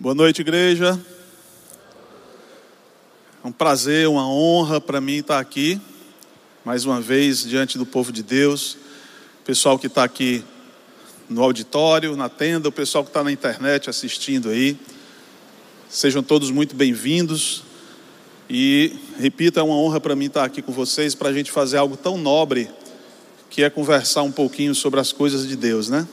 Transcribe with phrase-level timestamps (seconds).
[0.00, 0.98] Boa noite, igreja.
[3.44, 5.78] É um prazer, uma honra para mim estar aqui,
[6.64, 8.78] mais uma vez, diante do povo de Deus.
[9.42, 10.42] O pessoal que está aqui
[11.28, 14.74] no auditório, na tenda, o pessoal que está na internet assistindo aí.
[15.90, 17.62] Sejam todos muito bem-vindos.
[18.48, 21.76] E, repito, é uma honra para mim estar aqui com vocês para a gente fazer
[21.76, 22.70] algo tão nobre
[23.50, 26.08] que é conversar um pouquinho sobre as coisas de Deus, né?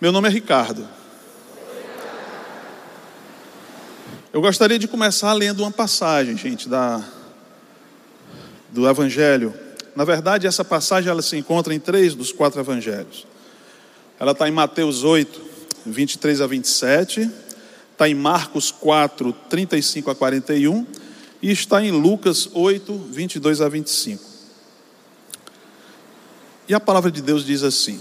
[0.00, 0.99] Meu nome é Ricardo.
[4.32, 7.04] Eu gostaria de começar lendo uma passagem, gente, da,
[8.70, 9.52] do Evangelho.
[9.96, 13.26] Na verdade, essa passagem ela se encontra em três dos quatro Evangelhos.
[14.20, 15.42] Ela está em Mateus 8,
[15.84, 17.28] 23 a 27,
[17.90, 20.86] está em Marcos 4, 35 a 41
[21.42, 24.22] e está em Lucas 8, 22 a 25.
[26.68, 28.00] E a palavra de Deus diz assim: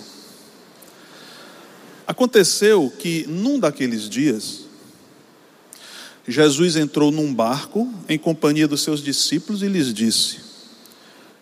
[2.05, 4.68] Aconteceu que num daqueles dias,
[6.29, 10.37] Jesus entrou num barco em companhia dos seus discípulos e lhes disse: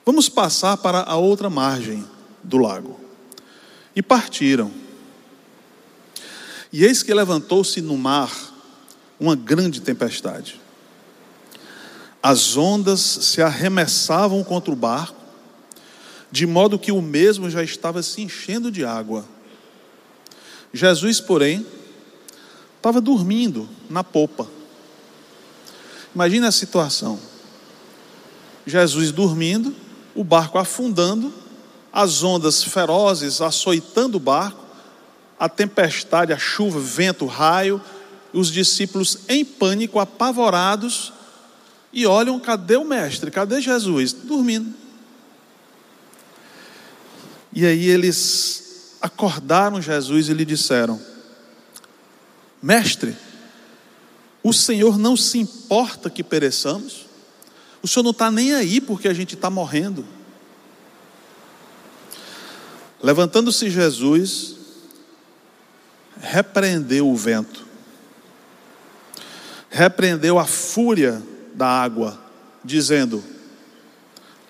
[0.06, 2.06] Vamos passar para a outra margem
[2.42, 2.98] do lago.
[3.94, 4.72] E partiram.
[6.72, 8.32] E eis que levantou-se no mar
[9.20, 10.62] uma grande tempestade.
[12.24, 15.20] As ondas se arremessavam contra o barco,
[16.32, 19.26] de modo que o mesmo já estava se enchendo de água.
[20.74, 21.66] Jesus, porém,
[22.78, 24.56] estava dormindo na popa.
[26.18, 27.20] Imagine a situação.
[28.66, 29.76] Jesus dormindo,
[30.16, 31.32] o barco afundando,
[31.94, 34.66] as ondas ferozes açoitando o barco,
[35.40, 37.80] a tempestade, a chuva, vento, raio,
[38.34, 41.14] os discípulos em pânico, apavorados,
[41.94, 43.30] e olham: cadê o mestre?
[43.30, 44.12] Cadê Jesus?
[44.12, 44.74] Dormindo.
[47.54, 51.00] E aí eles acordaram Jesus e lhe disseram:
[52.60, 53.16] Mestre,
[54.48, 57.06] o Senhor não se importa que pereçamos.
[57.84, 60.06] O Senhor não está nem aí porque a gente está morrendo.
[63.04, 64.56] Levantando-se Jesus,
[66.22, 67.66] repreendeu o vento,
[69.70, 71.22] repreendeu a fúria
[71.54, 72.18] da água,
[72.64, 73.22] dizendo: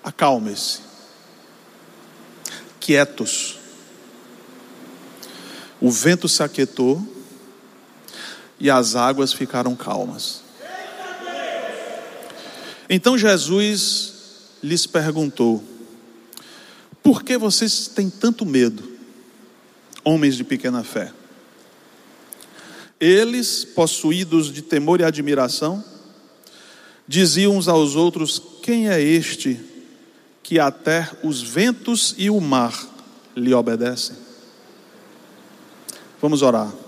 [0.04, 0.82] Acalme-se,
[2.80, 3.58] quietos.
[5.82, 7.17] O vento se aquietou
[8.60, 10.42] e as águas ficaram calmas.
[12.90, 14.14] Então Jesus
[14.64, 15.64] lhes perguntou:
[17.04, 18.84] Por que vocês têm tanto medo,
[20.04, 21.12] homens de pequena fé?
[23.00, 25.84] Eles, possuídos de temor e admiração,
[27.08, 29.60] diziam uns aos outros: Quem é este
[30.42, 32.74] que até os ventos e o mar
[33.36, 34.16] lhe obedecem?
[36.22, 36.87] Vamos orar.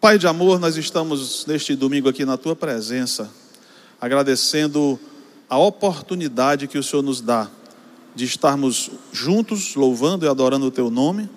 [0.00, 3.28] Pai de amor, nós estamos neste domingo aqui na tua presença,
[4.00, 4.96] agradecendo
[5.50, 7.50] a oportunidade que o Senhor nos dá
[8.14, 11.28] de estarmos juntos, louvando e adorando o teu nome,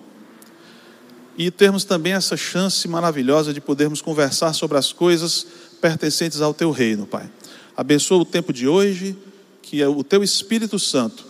[1.36, 5.48] e termos também essa chance maravilhosa de podermos conversar sobre as coisas
[5.82, 7.28] pertencentes ao teu reino, Pai.
[7.76, 9.18] Abençoa o tempo de hoje,
[9.64, 11.26] que o teu Espírito Santo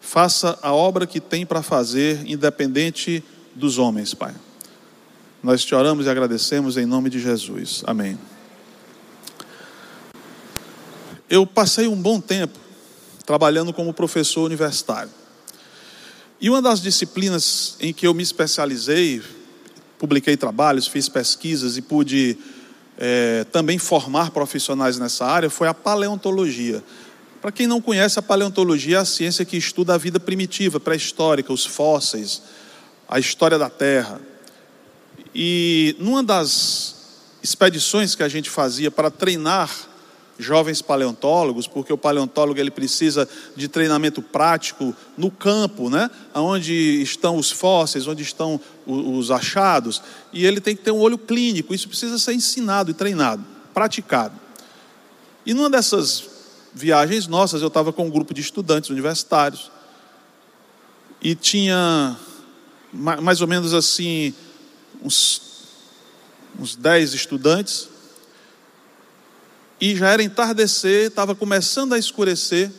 [0.00, 3.22] faça a obra que tem para fazer, independente
[3.54, 4.34] dos homens, Pai.
[5.42, 7.82] Nós te oramos e agradecemos em nome de Jesus.
[7.86, 8.18] Amém.
[11.30, 12.58] Eu passei um bom tempo
[13.24, 15.10] trabalhando como professor universitário.
[16.38, 19.22] E uma das disciplinas em que eu me especializei,
[19.98, 22.36] publiquei trabalhos, fiz pesquisas e pude
[22.98, 26.84] é, também formar profissionais nessa área, foi a paleontologia.
[27.40, 31.50] Para quem não conhece, a paleontologia é a ciência que estuda a vida primitiva, pré-histórica,
[31.50, 32.42] os fósseis,
[33.08, 34.20] a história da Terra.
[35.34, 36.96] E numa das
[37.42, 39.70] expedições que a gente fazia para treinar
[40.38, 46.10] jovens paleontólogos, porque o paleontólogo ele precisa de treinamento prático no campo, né?
[46.34, 51.18] Onde estão os fósseis, onde estão os achados, e ele tem que ter um olho
[51.18, 51.74] clínico.
[51.74, 53.44] Isso precisa ser ensinado e treinado,
[53.74, 54.34] praticado.
[55.44, 56.24] E numa dessas
[56.72, 59.70] viagens nossas, eu estava com um grupo de estudantes universitários
[61.20, 62.16] e tinha
[62.92, 64.34] mais ou menos assim
[65.02, 65.42] uns,
[66.58, 67.88] uns dez estudantes,
[69.80, 72.70] e já era entardecer, estava começando a escurecer,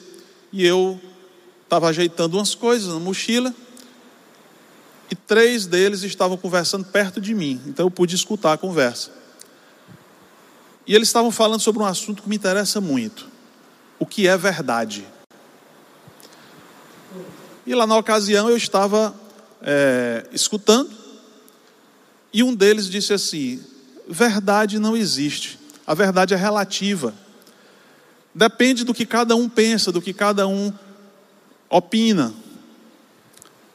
[0.52, 1.00] e eu
[1.64, 3.54] estava ajeitando umas coisas na mochila,
[5.10, 9.12] e três deles estavam conversando perto de mim, então eu pude escutar a conversa.
[10.86, 13.28] E eles estavam falando sobre um assunto que me interessa muito:
[14.00, 15.06] o que é verdade.
[17.66, 19.14] E lá na ocasião eu estava
[19.62, 20.90] é, escutando,
[22.34, 23.60] e um deles disse assim:
[24.08, 25.60] verdade não existe.
[25.86, 27.14] A verdade é relativa.
[28.34, 30.72] Depende do que cada um pensa, do que cada um
[31.70, 32.34] opina.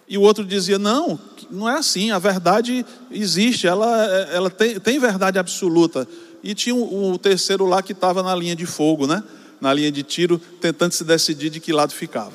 [0.08, 1.18] E o outro dizia: não,
[1.50, 6.06] não é assim, a verdade existe, ela, ela tem, tem verdade absoluta.
[6.42, 9.22] E tinha o, terceiro lá que estava na linha de fogo, né?
[9.60, 12.32] na linha de tiro, tentando se decidir de que lado ficava.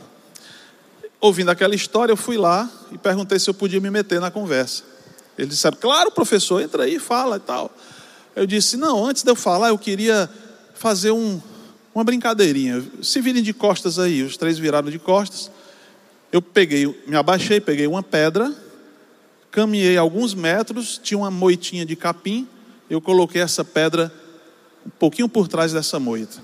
[1.19, 4.83] Ouvindo aquela história, eu fui lá e perguntei se eu podia me meter na conversa.
[5.37, 7.71] Eles disseram: claro, professor, entra aí, fala e tal.
[8.35, 10.29] Eu disse: não, antes de eu falar, eu queria
[10.73, 11.41] fazer um,
[11.93, 12.83] uma brincadeirinha.
[13.01, 15.51] Se virem de costas aí, os três viraram de costas.
[16.31, 18.53] Eu peguei, me abaixei, peguei uma pedra,
[19.51, 22.47] caminhei alguns metros, tinha uma moitinha de capim,
[22.89, 24.11] eu coloquei essa pedra
[24.85, 26.37] um pouquinho por trás dessa moita.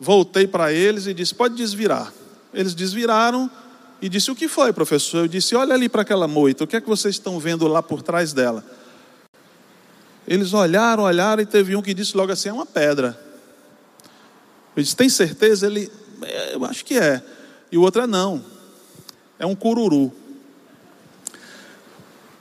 [0.00, 2.12] Voltei para eles e disse: pode desvirar.
[2.52, 3.50] Eles desviraram
[4.02, 5.18] e disse: o que foi, professor?
[5.18, 7.80] Eu disse: olha ali para aquela moita, o que é que vocês estão vendo lá
[7.80, 8.64] por trás dela?
[10.26, 13.18] Eles olharam, olharam e teve um que disse logo assim: é uma pedra.
[14.76, 15.66] Eu disse: tem certeza?
[15.66, 15.90] Ele,
[16.22, 17.22] é, eu acho que é.
[17.70, 18.44] E o outro é não,
[19.38, 20.12] é um cururu.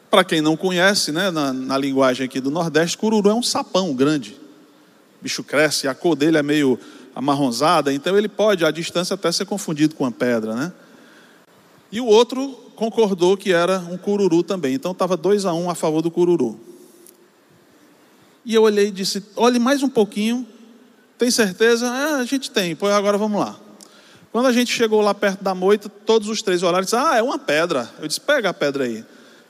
[0.09, 3.93] Para quem não conhece, né, na, na, linguagem aqui do Nordeste, cururu é um sapão
[3.93, 4.31] grande.
[5.19, 6.77] O bicho cresce, a cor dele é meio
[7.15, 10.73] amarronzada, então ele pode, à distância, até ser confundido com uma pedra, né?
[11.91, 14.73] E o outro concordou que era um cururu também.
[14.73, 16.59] Então estava dois a um a favor do cururu.
[18.45, 20.47] E eu olhei e disse: olhe mais um pouquinho.
[21.17, 21.87] Tem certeza?
[21.87, 22.75] Ah, a gente tem.
[22.75, 23.59] Pois agora vamos lá.
[24.31, 27.17] Quando a gente chegou lá perto da moita, todos os três olharam e disseram: Ah,
[27.17, 27.89] é uma pedra.
[27.99, 29.05] Eu disse: Pega a pedra aí.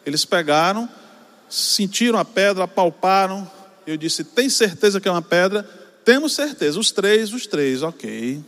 [0.05, 0.89] Eles pegaram,
[1.49, 3.49] sentiram a pedra, apalparam.
[3.85, 5.63] Eu disse: Tem certeza que é uma pedra?
[6.03, 6.79] Temos certeza.
[6.79, 8.43] Os três, os três, ok.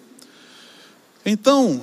[1.26, 1.82] Então,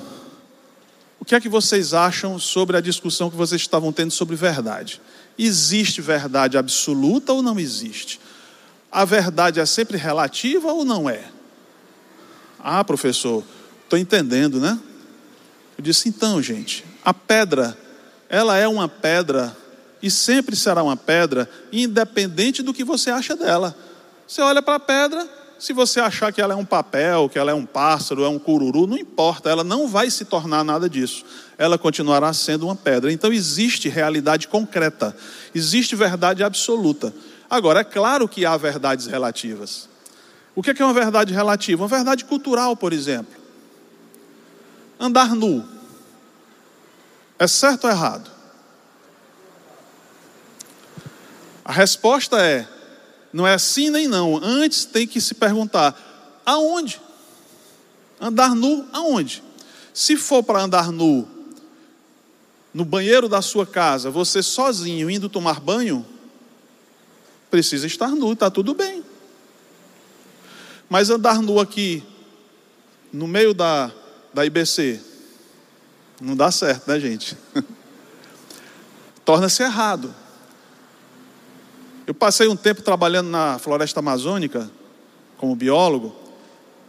[1.20, 5.02] o que é que vocês acham sobre a discussão que vocês estavam tendo sobre verdade?
[5.38, 8.18] Existe verdade absoluta ou não existe?
[8.90, 11.24] A verdade é sempre relativa ou não é?
[12.58, 13.44] Ah, professor,
[13.84, 14.80] estou entendendo, né?
[15.76, 17.76] Eu disse, então, gente, a pedra,
[18.28, 19.54] ela é uma pedra
[20.02, 23.76] e sempre será uma pedra, independente do que você acha dela.
[24.26, 25.28] Você olha para a pedra,
[25.60, 28.38] se você achar que ela é um papel, que ela é um pássaro, é um
[28.38, 31.22] cururu, não importa, ela não vai se tornar nada disso.
[31.58, 33.12] Ela continuará sendo uma pedra.
[33.12, 35.14] Então existe realidade concreta,
[35.54, 37.12] existe verdade absoluta.
[37.48, 39.86] Agora, é claro que há verdades relativas.
[40.56, 41.82] O que é uma verdade relativa?
[41.82, 43.38] Uma verdade cultural, por exemplo.
[44.98, 45.62] Andar nu.
[47.38, 48.30] É certo ou errado?
[51.62, 52.66] A resposta é:
[53.32, 54.38] não é sim nem não.
[54.42, 57.00] Antes tem que se perguntar: aonde?
[58.20, 59.42] Andar nu aonde?
[59.94, 61.28] Se for para andar nu
[62.72, 66.06] no banheiro da sua casa, você sozinho indo tomar banho,
[67.50, 69.04] precisa estar nu, está tudo bem.
[70.88, 72.02] Mas andar nu aqui,
[73.12, 73.90] no meio da,
[74.32, 75.00] da IBC,
[76.20, 77.36] não dá certo, né, gente?
[79.24, 80.14] Torna-se errado.
[82.06, 84.70] Eu passei um tempo trabalhando na floresta amazônica,
[85.36, 86.14] como biólogo,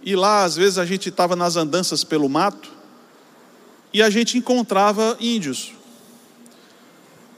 [0.04, 2.70] e lá, às vezes, a gente estava nas andanças pelo mato,
[3.94, 5.74] e a gente encontrava índios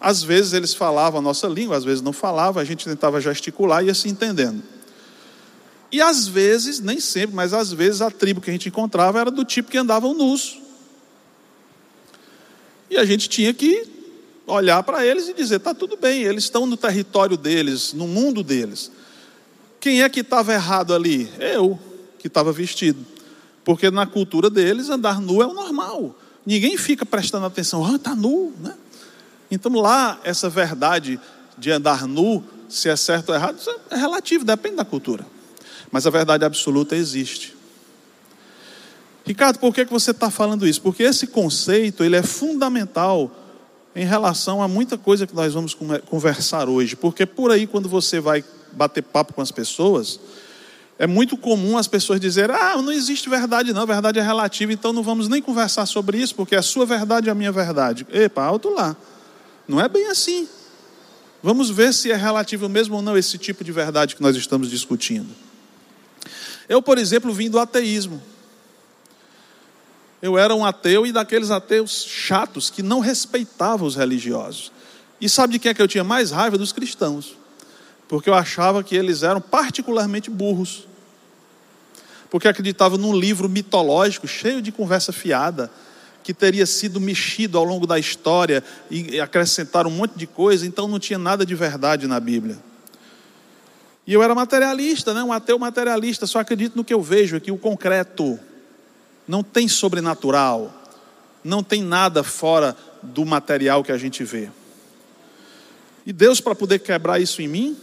[0.04, 3.82] às vezes eles falavam a nossa língua, às vezes não falavam, a gente tentava gesticular
[3.82, 4.62] e ia se entendendo.
[5.90, 9.32] E às vezes, nem sempre, mas às vezes a tribo que a gente encontrava era
[9.32, 10.60] do tipo que andavam nus.
[12.90, 13.88] E a gente tinha que
[14.48, 18.44] olhar para eles e dizer: está tudo bem, eles estão no território deles, no mundo
[18.44, 18.92] deles.
[19.80, 21.30] Quem é que estava errado ali?
[21.40, 21.80] Eu,
[22.20, 23.06] que estava vestido.
[23.66, 26.16] Porque na cultura deles, andar nu é o normal.
[26.46, 28.76] Ninguém fica prestando atenção, ah, está nu, né?
[29.50, 31.20] Então lá, essa verdade
[31.58, 33.58] de andar nu, se é certo ou errado,
[33.90, 35.26] é relativo, depende da cultura.
[35.92, 37.56] Mas a verdade absoluta existe.
[39.26, 40.82] Ricardo, por que, você está falando isso?
[40.82, 43.32] Porque esse conceito ele é fundamental
[43.96, 45.76] em relação a muita coisa que nós vamos
[46.08, 46.96] conversar hoje.
[46.96, 50.20] Porque por aí, quando você vai bater papo com as pessoas,
[50.98, 54.94] é muito comum as pessoas dizerem: ah, não existe verdade, não, verdade é relativa, então
[54.94, 58.06] não vamos nem conversar sobre isso, porque a sua verdade é a minha verdade.
[58.12, 58.96] Epa, alto lá.
[59.68, 60.48] Não é bem assim.
[61.42, 64.70] Vamos ver se é relativo mesmo ou não esse tipo de verdade que nós estamos
[64.70, 65.30] discutindo.
[66.70, 68.22] Eu, por exemplo, vim do ateísmo.
[70.24, 74.72] Eu era um ateu e daqueles ateus chatos que não respeitavam os religiosos.
[75.20, 76.58] E sabe de quem é que eu tinha mais raiva?
[76.58, 77.36] Dos cristãos.
[78.08, 80.88] Porque eu achava que eles eram particularmente burros.
[82.30, 85.70] Porque acreditavam num livro mitológico cheio de conversa fiada
[86.24, 90.88] que teria sido mexido ao longo da história e acrescentar um monte de coisa, então
[90.88, 92.58] não tinha nada de verdade na Bíblia.
[94.08, 95.22] E eu era materialista, né?
[95.22, 98.40] um ateu materialista, só acredito no que eu vejo aqui, o concreto.
[99.28, 100.74] Não tem sobrenatural,
[101.44, 104.50] não tem nada fora do material que a gente vê.
[106.06, 107.78] E Deus, para poder quebrar isso em mim,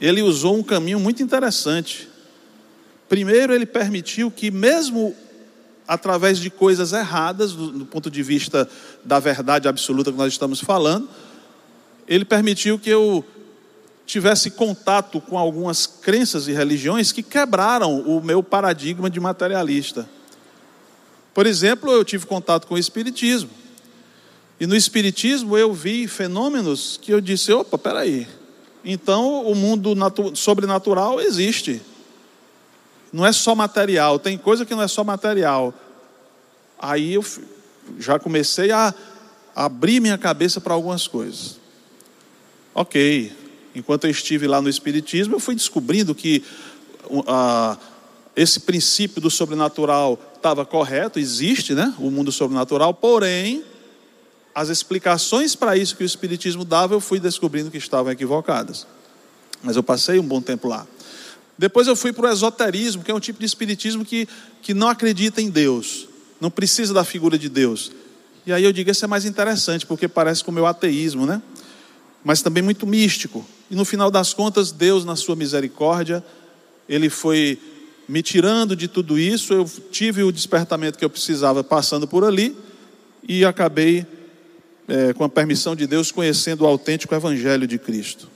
[0.00, 2.08] Ele usou um caminho muito interessante.
[3.08, 5.14] Primeiro, Ele permitiu que, mesmo
[5.86, 8.68] através de coisas erradas, do, do ponto de vista
[9.04, 11.08] da verdade absoluta que nós estamos falando,
[12.08, 13.24] Ele permitiu que eu
[14.06, 20.08] tivesse contato com algumas crenças e religiões que quebraram o meu paradigma de materialista.
[21.32, 23.50] Por exemplo, eu tive contato com o Espiritismo.
[24.60, 28.28] E no Espiritismo eu vi fenômenos que eu disse: opa, peraí.
[28.84, 29.94] Então o mundo
[30.34, 31.80] sobrenatural existe.
[33.12, 35.72] Não é só material, tem coisa que não é só material.
[36.78, 37.24] Aí eu
[37.98, 38.92] já comecei a
[39.54, 41.58] abrir minha cabeça para algumas coisas.
[42.74, 43.32] Ok,
[43.74, 46.42] enquanto eu estive lá no Espiritismo, eu fui descobrindo que
[47.06, 47.78] uh,
[48.36, 51.94] esse princípio do sobrenatural estava correto, existe, né?
[51.98, 53.64] O mundo sobrenatural, porém,
[54.54, 58.86] as explicações para isso que o Espiritismo dava, eu fui descobrindo que estavam equivocadas.
[59.62, 60.86] Mas eu passei um bom tempo lá.
[61.56, 64.28] Depois eu fui para o esoterismo, que é um tipo de espiritismo que,
[64.60, 66.08] que não acredita em Deus,
[66.40, 67.92] não precisa da figura de Deus.
[68.44, 71.40] E aí eu digo, esse é mais interessante, porque parece com o meu ateísmo, né?
[72.24, 73.46] Mas também muito místico.
[73.70, 76.24] E no final das contas, Deus, na sua misericórdia,
[76.88, 77.58] Ele foi
[78.08, 79.52] me tirando de tudo isso.
[79.52, 82.56] Eu tive o despertamento que eu precisava passando por ali
[83.26, 84.06] e acabei,
[84.86, 88.28] é, com a permissão de Deus, conhecendo o autêntico Evangelho de Cristo.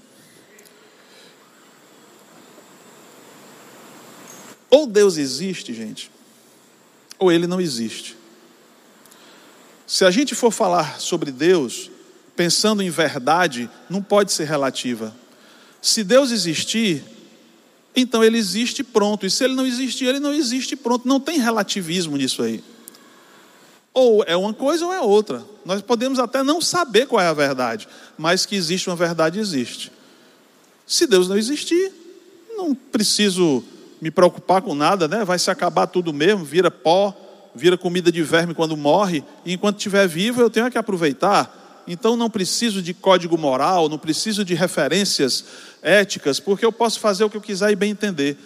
[4.70, 6.10] Ou Deus existe, gente,
[7.18, 8.16] ou ele não existe.
[9.86, 11.90] Se a gente for falar sobre Deus,
[12.38, 15.12] pensando em verdade, não pode ser relativa.
[15.82, 17.02] Se Deus existir,
[17.96, 19.26] então ele existe pronto.
[19.26, 21.08] E se ele não existir, ele não existe pronto.
[21.08, 22.62] Não tem relativismo nisso aí.
[23.92, 25.44] Ou é uma coisa ou é outra.
[25.64, 29.90] Nós podemos até não saber qual é a verdade, mas que existe uma verdade, existe.
[30.86, 31.92] Se Deus não existir,
[32.56, 33.64] não preciso
[34.00, 35.24] me preocupar com nada, né?
[35.24, 37.12] Vai se acabar tudo mesmo, vira pó,
[37.52, 41.57] vira comida de verme quando morre, e enquanto estiver vivo eu tenho que aproveitar.
[41.90, 45.42] Então não preciso de código moral, não preciso de referências
[45.80, 48.36] éticas, porque eu posso fazer o que eu quiser e bem entender.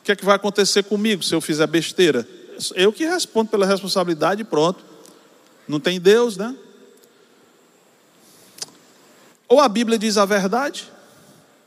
[0.00, 2.26] O que é que vai acontecer comigo se eu fizer besteira?
[2.74, 4.82] Eu que respondo pela responsabilidade e pronto.
[5.68, 6.56] Não tem Deus, né?
[9.46, 10.90] Ou a Bíblia diz a verdade,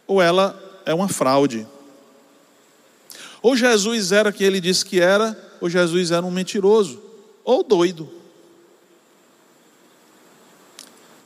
[0.08, 1.68] ou ela é uma fraude.
[3.44, 7.00] Ou Jesus era quem ele disse que era, ou Jesus era um mentiroso,
[7.44, 8.21] ou doido.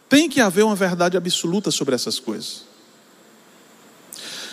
[0.07, 2.63] Tem que haver uma verdade absoluta sobre essas coisas.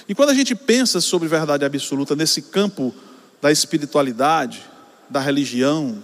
[0.08, 2.94] E quando a gente pensa sobre verdade absoluta nesse campo
[3.40, 4.64] da espiritualidade,
[5.08, 6.02] da religião,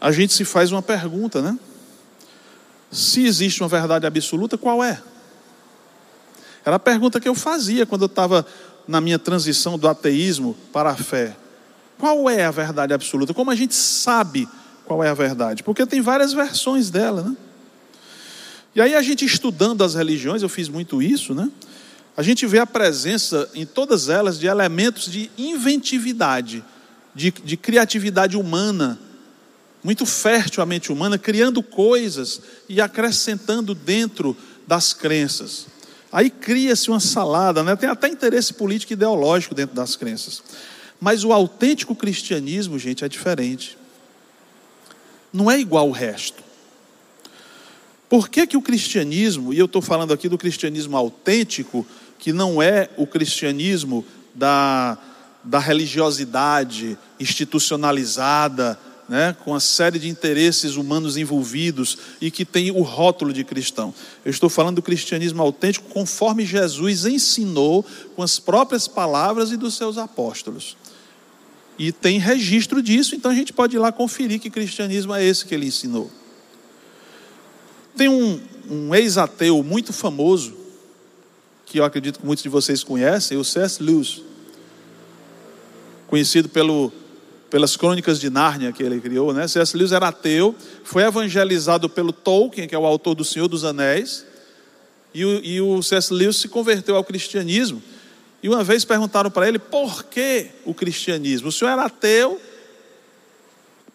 [0.00, 1.58] a gente se faz uma pergunta, né?
[2.90, 5.02] Se existe uma verdade absoluta, qual é?
[6.64, 8.46] Era a pergunta que eu fazia quando eu estava
[8.86, 11.36] na minha transição do ateísmo para a fé.
[11.98, 13.32] Qual é a verdade absoluta?
[13.32, 14.48] Como a gente sabe
[14.92, 17.36] qual é a verdade, porque tem várias versões dela, né?
[18.74, 21.50] E aí a gente estudando as religiões, eu fiz muito isso, né?
[22.14, 26.62] A gente vê a presença em todas elas de elementos de inventividade,
[27.14, 29.00] de, de criatividade humana,
[29.82, 34.36] muito fértil a mente humana, criando coisas e acrescentando dentro
[34.68, 35.66] das crenças.
[36.12, 37.74] Aí cria-se uma salada, né?
[37.76, 40.42] tem até interesse político e ideológico dentro das crenças.
[41.00, 43.78] Mas o autêntico cristianismo, gente, é diferente
[45.32, 46.42] não é igual ao resto.
[48.08, 51.86] Por que, que o cristianismo, e eu estou falando aqui do cristianismo autêntico,
[52.18, 54.98] que não é o cristianismo da,
[55.42, 62.82] da religiosidade institucionalizada, né, com a série de interesses humanos envolvidos e que tem o
[62.82, 63.92] rótulo de cristão.
[64.24, 67.84] Eu estou falando do cristianismo autêntico conforme Jesus ensinou
[68.14, 70.76] com as próprias palavras e dos seus apóstolos.
[71.82, 75.44] E tem registro disso, então a gente pode ir lá conferir que cristianismo é esse
[75.44, 76.08] que ele ensinou.
[77.96, 80.56] Tem um, um ex-ateu muito famoso,
[81.66, 83.82] que eu acredito que muitos de vocês conhecem, o C.S.
[83.82, 84.22] Lewis,
[86.06, 86.92] conhecido pelo,
[87.50, 89.34] pelas crônicas de Nárnia que ele criou.
[89.34, 89.48] Né?
[89.48, 89.76] C.S.
[89.76, 94.24] Lewis era ateu, foi evangelizado pelo Tolkien, que é o autor do Senhor dos Anéis,
[95.12, 96.14] e o, e o C.S.
[96.14, 97.82] Lewis se converteu ao cristianismo.
[98.42, 101.48] E uma vez perguntaram para ele por que o cristianismo.
[101.48, 102.40] O senhor era ateu,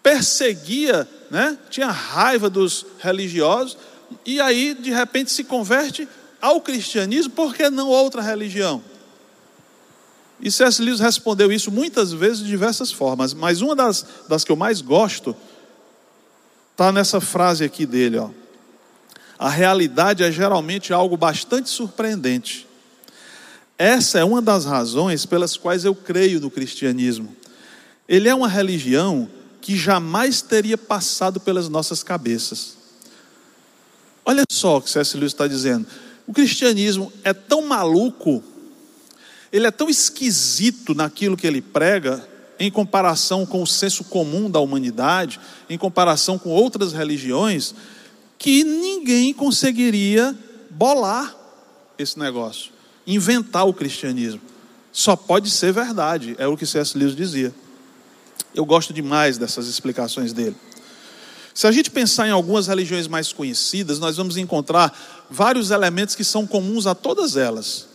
[0.01, 1.57] perseguia, né?
[1.69, 3.77] tinha raiva dos religiosos,
[4.25, 6.07] e aí de repente se converte.
[6.39, 8.81] ao cristianismo, por que não outra religião?
[10.39, 10.81] E C.S.
[10.81, 14.81] Lewis respondeu isso muitas vezes de diversas formas, mas uma das, das que eu mais
[14.81, 15.35] gosto
[16.71, 18.29] está nessa frase aqui dele, ó.
[19.39, 22.66] A realidade é geralmente algo bastante surpreendente.
[23.77, 27.35] Essa é uma das razões pelas quais eu creio no cristianismo.
[28.07, 29.29] Ele é uma religião
[29.61, 32.77] que jamais teria passado pelas nossas cabeças.
[34.25, 35.15] Olha só o que C.S.
[35.15, 35.85] Lewis está dizendo.
[36.25, 38.43] O cristianismo é tão maluco,
[39.51, 42.27] ele é tão esquisito naquilo que ele prega,
[42.59, 47.73] em comparação com o senso comum da humanidade, em comparação com outras religiões,
[48.37, 50.37] que ninguém conseguiria
[50.69, 51.35] bolar
[51.97, 52.71] esse negócio,
[53.07, 54.41] inventar o cristianismo.
[54.91, 56.97] Só pode ser verdade, é o que C.S.
[56.97, 57.53] Lewis dizia.
[58.53, 60.55] Eu gosto demais dessas explicações dele.
[61.53, 64.95] Se a gente pensar em algumas religiões mais conhecidas, nós vamos encontrar
[65.29, 67.87] vários elementos que são comuns a todas elas.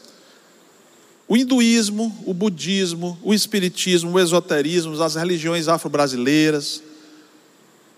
[1.29, 6.83] O hinduísmo, o budismo, o espiritismo, o esoterismo, as religiões afro-brasileiras,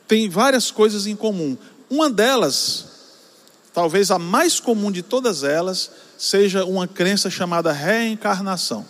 [0.06, 1.56] têm várias coisas em comum.
[1.88, 2.86] Uma delas,
[3.74, 8.86] talvez a mais comum de todas elas, seja uma crença chamada reencarnação.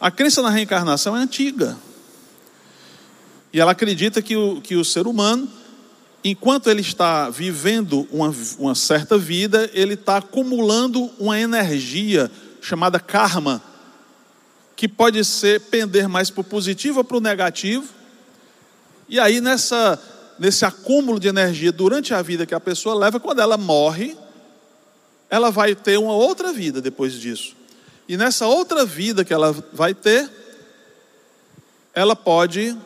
[0.00, 1.76] A crença na reencarnação é antiga.
[3.52, 5.48] E ela acredita que o, que o ser humano,
[6.24, 12.30] enquanto ele está vivendo uma, uma certa vida, ele está acumulando uma energia
[12.62, 13.62] chamada karma,
[14.74, 17.86] que pode ser pender mais para o positivo ou para o negativo.
[19.08, 20.02] E aí, nessa,
[20.38, 24.16] nesse acúmulo de energia durante a vida que a pessoa leva, quando ela morre,
[25.28, 27.56] ela vai ter uma outra vida depois disso.
[28.08, 30.30] E nessa outra vida que ela vai ter,
[31.94, 32.76] ela pode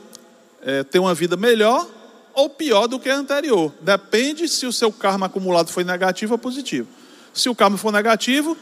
[0.63, 1.87] é, ter uma vida melhor
[2.33, 3.73] ou pior do que a anterior.
[3.81, 6.89] Depende se o seu karma acumulado foi negativo ou positivo.
[7.35, 8.57] Se o karma for negativo,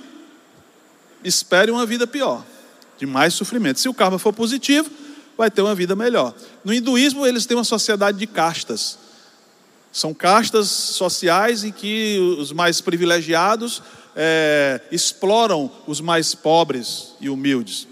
[1.22, 2.44] espere uma vida pior,
[2.98, 3.79] de mais sofrimento.
[3.79, 4.90] Se o karma for positivo,
[5.38, 6.35] vai ter uma vida melhor.
[6.64, 8.98] No hinduísmo, eles têm uma sociedade de castas.
[9.92, 13.81] São castas sociais em que os mais privilegiados
[14.16, 17.87] é, exploram os mais pobres e humildes.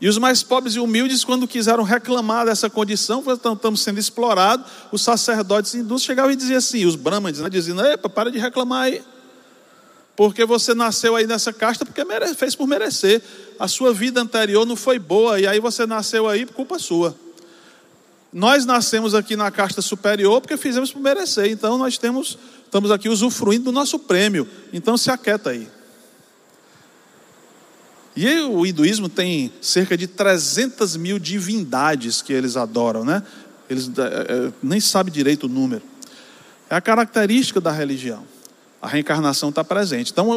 [0.00, 5.02] E os mais pobres e humildes, quando quiseram reclamar dessa condição, estamos sendo explorados, os
[5.02, 9.02] sacerdotes hindus chegavam e diziam assim, os brahmanes, né, diziam, epa, para de reclamar aí.
[10.18, 12.02] Porque você nasceu aí nessa casta porque
[12.34, 13.22] fez por merecer.
[13.56, 17.16] A sua vida anterior não foi boa, e aí você nasceu aí por culpa sua.
[18.32, 21.48] Nós nascemos aqui na casta superior porque fizemos por merecer.
[21.52, 24.48] Então nós temos, estamos aqui usufruindo do nosso prêmio.
[24.72, 25.68] Então se aquieta aí.
[28.16, 33.22] E o hinduísmo tem cerca de 300 mil divindades que eles adoram, né?
[33.70, 35.82] Eles é, é, nem sabem direito o número.
[36.68, 38.26] É a característica da religião.
[38.80, 40.12] A reencarnação está presente.
[40.12, 40.30] Então,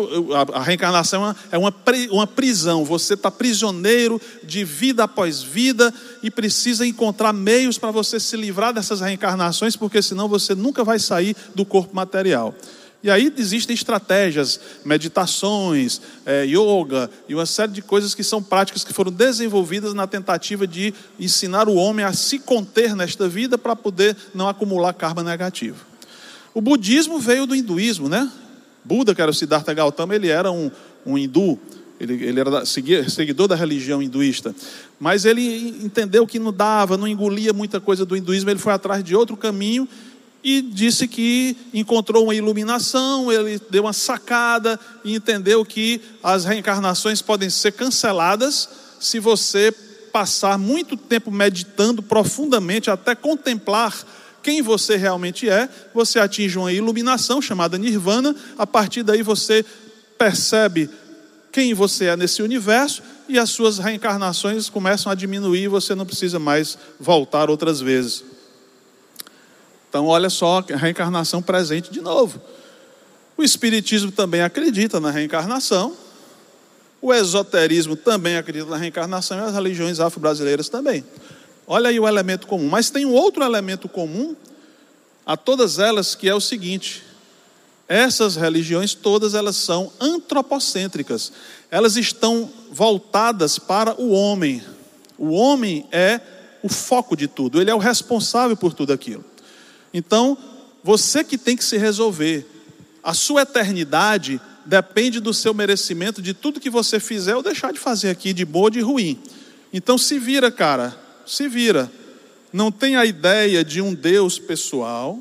[0.53, 1.73] a reencarnação é uma,
[2.09, 2.83] uma prisão.
[2.83, 8.73] Você está prisioneiro de vida após vida e precisa encontrar meios para você se livrar
[8.73, 12.55] dessas reencarnações, porque senão você nunca vai sair do corpo material.
[13.03, 18.83] E aí existem estratégias, meditações, é, yoga e uma série de coisas que são práticas
[18.83, 23.75] que foram desenvolvidas na tentativa de ensinar o homem a se conter nesta vida para
[23.75, 25.90] poder não acumular karma negativo.
[26.53, 28.29] O budismo veio do hinduísmo, né?
[28.83, 30.71] Buda, que era o Siddhartha Gautama, ele era um,
[31.05, 31.57] um hindu,
[31.99, 34.55] ele, ele era seguidor da religião hinduísta,
[34.99, 39.03] mas ele entendeu que não dava, não engolia muita coisa do hinduísmo, ele foi atrás
[39.03, 39.87] de outro caminho
[40.43, 47.21] e disse que encontrou uma iluminação, ele deu uma sacada e entendeu que as reencarnações
[47.21, 48.67] podem ser canceladas
[48.99, 49.71] se você
[50.11, 53.95] passar muito tempo meditando profundamente até contemplar
[54.41, 59.65] quem você realmente é, você atinge uma iluminação chamada nirvana, a partir daí você
[60.17, 60.89] percebe
[61.51, 66.05] quem você é nesse universo e as suas reencarnações começam a diminuir e você não
[66.05, 68.23] precisa mais voltar outras vezes.
[69.89, 72.41] Então, olha só a reencarnação presente de novo.
[73.37, 75.95] O Espiritismo também acredita na reencarnação.
[77.01, 81.03] O esoterismo também acredita na reencarnação e as religiões afro-brasileiras também.
[81.67, 82.69] Olha aí o elemento comum.
[82.69, 84.35] Mas tem um outro elemento comum
[85.25, 87.03] a todas elas que é o seguinte:
[87.87, 91.31] essas religiões todas elas são antropocêntricas.
[91.69, 94.63] Elas estão voltadas para o homem.
[95.17, 96.19] O homem é
[96.63, 99.25] o foco de tudo, ele é o responsável por tudo aquilo.
[99.93, 100.37] Então,
[100.83, 102.47] você que tem que se resolver.
[103.03, 107.79] A sua eternidade depende do seu merecimento, de tudo que você fizer ou deixar de
[107.79, 109.19] fazer aqui, de boa ou de ruim.
[109.73, 111.91] Então, se vira, cara, se vira.
[112.51, 115.19] Não tem a ideia de um Deus pessoal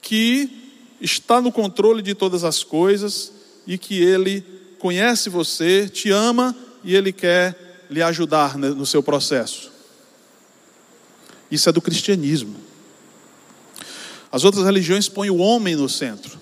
[0.00, 0.48] que
[1.00, 3.32] está no controle de todas as coisas
[3.66, 4.44] e que Ele
[4.78, 9.72] conhece você, te ama e Ele quer lhe ajudar no seu processo.
[11.50, 12.56] Isso é do cristianismo.
[14.30, 16.40] As outras religiões põem o homem no centro.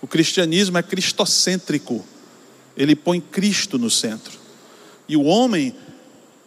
[0.00, 2.04] O cristianismo é cristocêntrico.
[2.76, 4.38] Ele põe Cristo no centro.
[5.08, 5.74] E o homem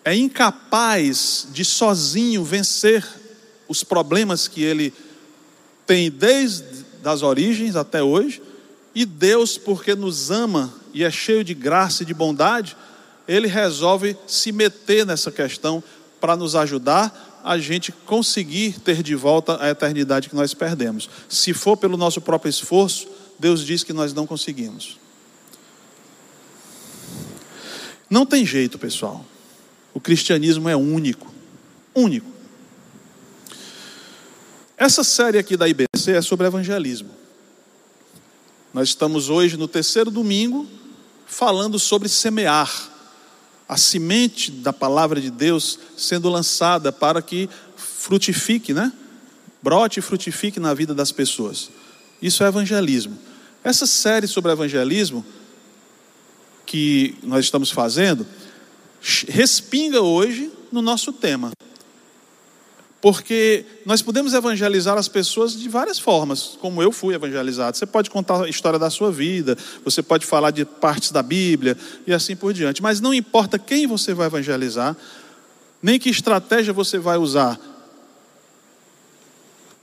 [0.07, 3.05] é incapaz de sozinho vencer
[3.67, 4.93] os problemas que ele
[5.85, 8.41] tem desde as origens até hoje.
[8.95, 12.77] E Deus, porque nos ama e é cheio de graça e de bondade,
[13.27, 15.83] ele resolve se meter nessa questão
[16.21, 21.09] para nos ajudar a gente conseguir ter de volta a eternidade que nós perdemos.
[21.27, 24.97] Se for pelo nosso próprio esforço, Deus diz que nós não conseguimos.
[28.09, 29.25] Não tem jeito, pessoal.
[29.97, 31.33] O cristianismo é único.
[31.95, 32.27] Único.
[34.77, 37.09] Essa série aqui da IBC é sobre evangelismo.
[38.71, 40.67] Nós estamos hoje no terceiro domingo
[41.25, 42.91] falando sobre semear
[43.67, 48.93] a semente da palavra de Deus sendo lançada para que frutifique, né?
[49.63, 51.71] Brote e frutifique na vida das pessoas.
[52.21, 53.17] Isso é evangelismo.
[53.63, 55.25] Essa série sobre evangelismo
[56.67, 58.27] que nós estamos fazendo
[59.27, 61.51] respinga hoje no nosso tema.
[62.99, 67.77] Porque nós podemos evangelizar as pessoas de várias formas, como eu fui evangelizado.
[67.77, 71.77] Você pode contar a história da sua vida, você pode falar de partes da Bíblia
[72.07, 72.81] e assim por diante.
[72.81, 74.97] Mas não importa quem você vai evangelizar,
[75.81, 77.59] nem que estratégia você vai usar.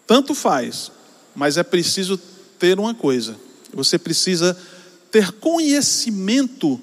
[0.06, 0.90] Tanto faz,
[1.34, 2.18] mas é preciso
[2.58, 3.36] ter uma coisa:
[3.72, 4.58] você precisa
[5.10, 6.80] ter conhecimento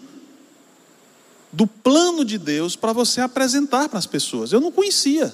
[1.51, 4.51] do plano de Deus para você apresentar para as pessoas.
[4.51, 5.33] Eu não conhecia.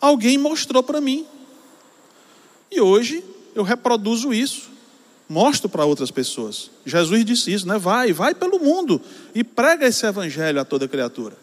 [0.00, 1.26] Alguém mostrou para mim.
[2.70, 3.24] E hoje
[3.54, 4.68] eu reproduzo isso.
[5.28, 6.70] Mostro para outras pessoas.
[6.86, 7.78] Jesus disse isso, né?
[7.78, 9.00] Vai, vai pelo mundo
[9.34, 11.36] e prega esse evangelho a toda criatura.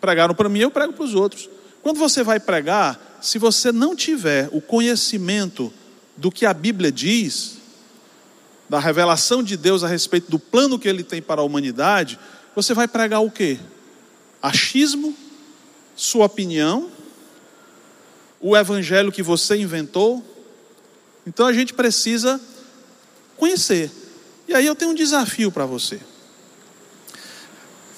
[0.00, 1.48] Pregaram para mim, eu prego para os outros.
[1.82, 5.72] Quando você vai pregar, se você não tiver o conhecimento
[6.16, 7.59] do que a Bíblia diz,
[8.70, 12.16] da revelação de Deus a respeito do plano que ele tem para a humanidade,
[12.54, 13.58] você vai pregar o quê?
[14.40, 15.12] Achismo
[15.96, 16.88] sua opinião,
[18.40, 20.24] o evangelho que você inventou.
[21.26, 22.40] Então a gente precisa
[23.36, 23.90] conhecer.
[24.46, 25.98] E aí eu tenho um desafio para você.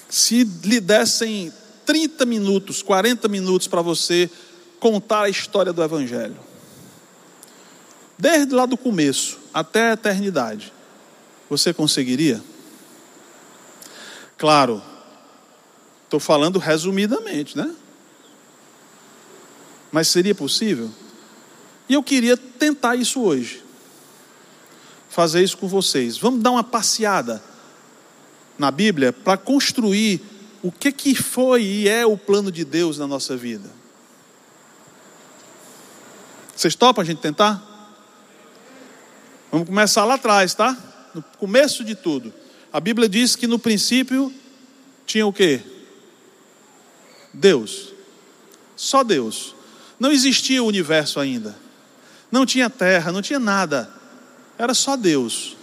[0.09, 1.53] Se lhe dessem
[1.85, 4.31] 30 minutos, 40 minutos para você
[4.81, 6.39] contar a história do Evangelho,
[8.19, 10.73] desde lá do começo até a eternidade,
[11.49, 12.43] você conseguiria?
[14.38, 14.83] Claro,
[16.05, 17.75] estou falando resumidamente, né?
[19.91, 20.91] Mas seria possível?
[21.88, 23.62] E eu queria tentar isso hoje.
[25.11, 26.17] Fazer isso com vocês.
[26.17, 27.43] Vamos dar uma passeada
[28.59, 30.23] na Bíblia para construir
[30.62, 33.69] o que, que foi e é o plano de Deus na nossa vida.
[36.57, 37.72] Vocês topam a gente tentar?
[39.53, 40.75] Vamos começar lá atrás, tá?
[41.15, 42.33] No começo de tudo.
[42.73, 44.33] A Bíblia diz que no princípio
[45.05, 45.61] tinha o quê?
[47.35, 47.93] Deus.
[48.75, 49.55] Só Deus.
[50.01, 51.55] Não existia o universo ainda.
[52.31, 53.91] Não tinha terra, não tinha nada.
[54.57, 55.55] Era só Deus.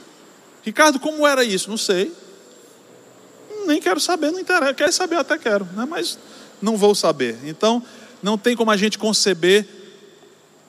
[0.63, 1.67] Ricardo, como era isso?
[1.67, 2.13] Não sei.
[3.65, 4.73] Nem quero saber, não interessa.
[4.75, 5.87] Quer saber, até quero, né?
[5.89, 6.19] mas
[6.61, 7.39] não vou saber.
[7.43, 7.83] Então,
[8.21, 9.67] não tem como a gente conceber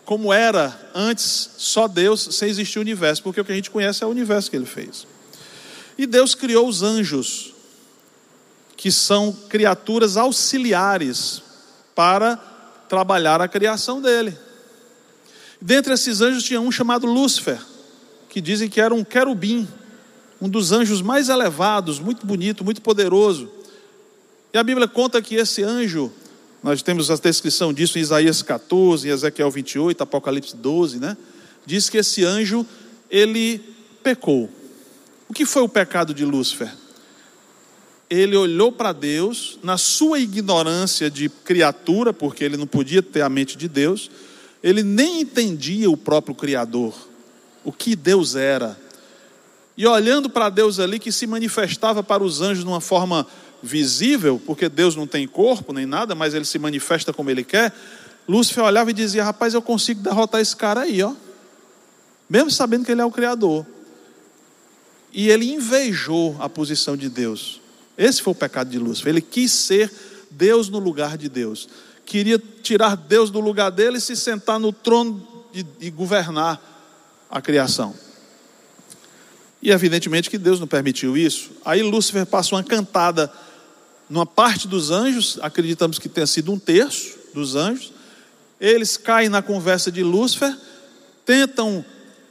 [0.05, 4.03] como era antes só Deus sem existir o universo, porque o que a gente conhece
[4.03, 5.07] é o universo que ele fez.
[5.97, 7.55] E Deus criou os anjos,
[8.77, 11.43] que são criaturas auxiliares
[11.95, 12.37] para
[12.89, 14.37] trabalhar a criação dele.
[15.61, 17.61] Dentre esses anjos tinha um chamado Lúcifer,
[18.29, 19.69] que dizem que era um querubim,
[20.41, 23.51] um dos anjos mais elevados, muito bonito, muito poderoso.
[24.55, 26.11] E a Bíblia conta que esse anjo,
[26.63, 31.17] nós temos a descrição disso em Isaías 14, em Ezequiel 28, Apocalipse 12, né?
[31.65, 32.67] Diz que esse anjo,
[33.11, 33.61] ele
[34.03, 34.49] pecou.
[35.29, 36.71] O que foi o pecado de Lúcifer?
[38.11, 43.29] ele olhou para Deus, na sua ignorância de criatura, porque ele não podia ter a
[43.29, 44.11] mente de Deus,
[44.61, 46.93] ele nem entendia o próprio Criador,
[47.65, 48.77] o que Deus era.
[49.77, 53.25] E olhando para Deus ali, que se manifestava para os anjos de uma forma
[53.63, 57.75] visível, porque Deus não tem corpo nem nada, mas ele se manifesta como ele quer.
[58.29, 61.15] Lúcifer olhava e dizia: Rapaz, eu consigo derrotar esse cara aí, ó.
[62.29, 63.67] Mesmo sabendo que ele é o Criador.
[65.13, 67.61] E ele invejou a posição de Deus.
[67.99, 69.11] Esse foi o pecado de Lúcifer.
[69.11, 69.91] Ele quis ser
[70.31, 71.69] Deus no lugar de Deus.
[72.07, 76.61] Queria tirar Deus do lugar dele e se sentar no trono de governar
[77.29, 77.95] a criação.
[79.63, 81.51] E evidentemente que Deus não permitiu isso.
[81.65, 83.31] Aí Lúcifer passa uma cantada
[84.11, 87.93] numa parte dos anjos, acreditamos que tenha sido um terço dos anjos.
[88.61, 90.55] Eles caem na conversa de Lúcifer,
[91.25, 91.85] tentam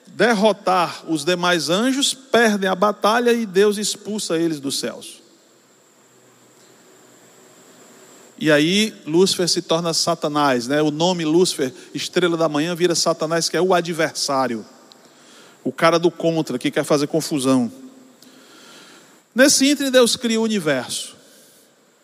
[0.08, 5.22] derrotar os demais anjos, perdem a batalha e Deus expulsa eles dos céus.
[8.38, 10.82] E aí Lúcifer se torna Satanás, né?
[10.82, 14.66] O nome Lúcifer, estrela da manhã, vira Satanás, que é o adversário.
[15.64, 17.72] O cara do contra, que quer fazer confusão.
[19.36, 21.16] Nesse ínterim, Deus cria o universo,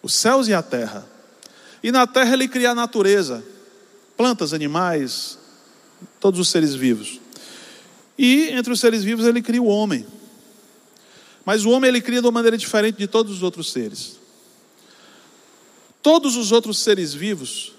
[0.05, 1.03] os céus e a terra.
[1.81, 3.43] E na terra ele cria a natureza,
[4.15, 5.39] plantas, animais,
[6.19, 7.19] todos os seres vivos.
[8.15, 10.05] E entre os seres vivos ele cria o homem.
[11.43, 14.19] Mas o homem ele cria de uma maneira diferente de todos os outros seres.
[16.03, 17.73] Todos os outros seres vivos,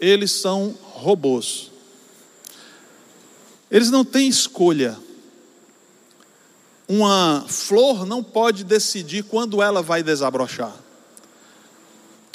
[0.00, 1.70] eles são robôs.
[3.70, 4.96] Eles não têm escolha.
[6.88, 10.85] Uma flor não pode decidir quando ela vai desabrochar.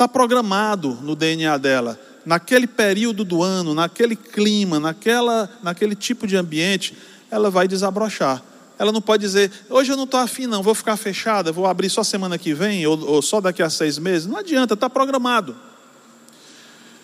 [0.01, 6.35] Está programado no DNA dela naquele período do ano, naquele clima, naquela, naquele tipo de
[6.35, 6.97] ambiente,
[7.29, 8.41] ela vai desabrochar.
[8.79, 11.87] Ela não pode dizer, hoje eu não estou afim, não, vou ficar fechada, vou abrir
[11.87, 14.25] só semana que vem, ou, ou só daqui a seis meses.
[14.25, 15.55] Não adianta, está programado.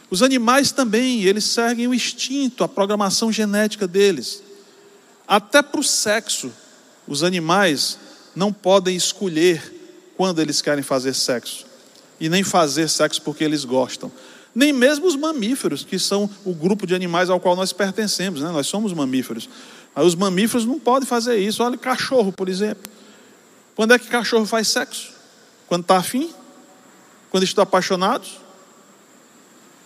[0.09, 4.41] Os animais também, eles seguem o instinto, a programação genética deles.
[5.27, 6.51] Até para o sexo,
[7.07, 7.99] os animais
[8.35, 9.71] não podem escolher
[10.17, 11.66] quando eles querem fazer sexo,
[12.19, 14.11] e nem fazer sexo porque eles gostam
[14.57, 18.49] nem mesmo os mamíferos, que são o grupo de animais ao qual nós pertencemos, né?
[18.49, 19.47] nós somos mamíferos.
[19.95, 21.61] Os mamíferos não podem fazer isso.
[21.61, 22.91] Olha, cachorro, por exemplo.
[23.75, 25.11] Quando é que cachorro faz sexo?
[25.67, 26.31] Quando está afim?
[27.29, 28.39] Quando estão apaixonados?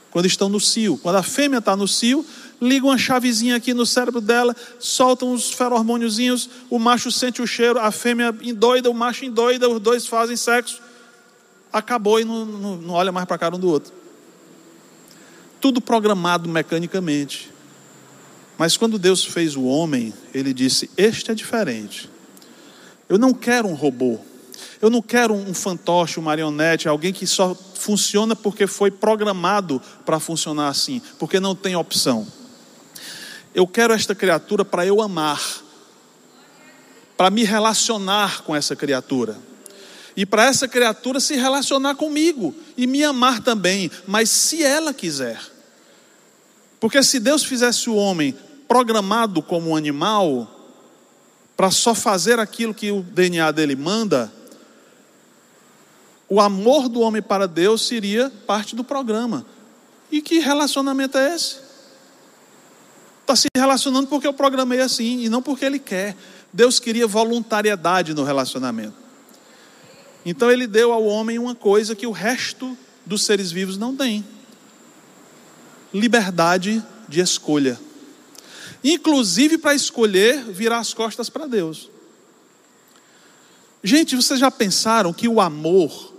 [0.09, 0.97] Quando estão no cio.
[0.97, 2.25] Quando a fêmea está no cio,
[2.61, 7.77] liga uma chavezinha aqui no cérebro dela, soltam os feromôniozinhos, o macho sente o cheiro,
[7.77, 10.81] a fêmea endoida, o macho endoida, os dois fazem sexo.
[11.71, 14.01] Acabou e não, não, não olha mais para a cara um do outro
[15.61, 17.51] tudo programado mecanicamente.
[18.57, 22.09] Mas quando Deus fez o homem, ele disse: Este é diferente.
[23.07, 24.19] Eu não quero um robô.
[24.81, 30.19] Eu não quero um fantoche, um marionete, alguém que só funciona porque foi programado para
[30.19, 32.25] funcionar assim, porque não tem opção.
[33.53, 35.39] Eu quero esta criatura para eu amar,
[37.15, 39.37] para me relacionar com essa criatura.
[40.15, 45.39] E para essa criatura se relacionar comigo e me amar também, mas se ela quiser.
[46.79, 48.35] Porque se Deus fizesse o homem
[48.67, 50.61] programado como um animal,
[51.55, 54.31] para só fazer aquilo que o DNA dele manda,
[56.27, 59.45] o amor do homem para Deus seria parte do programa.
[60.11, 61.57] E que relacionamento é esse?
[63.21, 66.15] Está se relacionando porque eu programei assim e não porque ele quer.
[66.51, 68.95] Deus queria voluntariedade no relacionamento.
[70.25, 74.23] Então ele deu ao homem uma coisa que o resto dos seres vivos não tem
[75.93, 77.79] liberdade de escolha.
[78.83, 81.89] Inclusive para escolher virar as costas para Deus.
[83.83, 86.13] Gente, vocês já pensaram que o amor,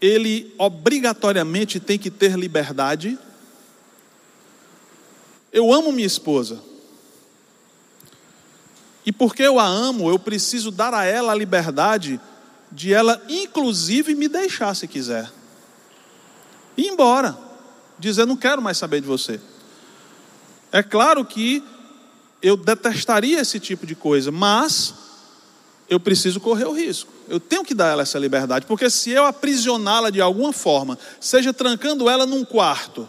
[0.00, 3.18] ele obrigatoriamente tem que ter liberdade?
[5.52, 6.62] Eu amo minha esposa.
[9.04, 12.20] E porque eu a amo, eu preciso dar a ela a liberdade
[12.76, 15.32] de ela, inclusive, me deixar se quiser.
[16.76, 17.36] Ir embora
[17.98, 19.40] dizer: Não quero mais saber de você.
[20.70, 21.64] É claro que
[22.42, 24.92] eu detestaria esse tipo de coisa, mas
[25.88, 27.10] eu preciso correr o risco.
[27.26, 31.54] Eu tenho que dar ela essa liberdade, porque se eu aprisioná-la de alguma forma, seja
[31.54, 33.08] trancando ela num quarto,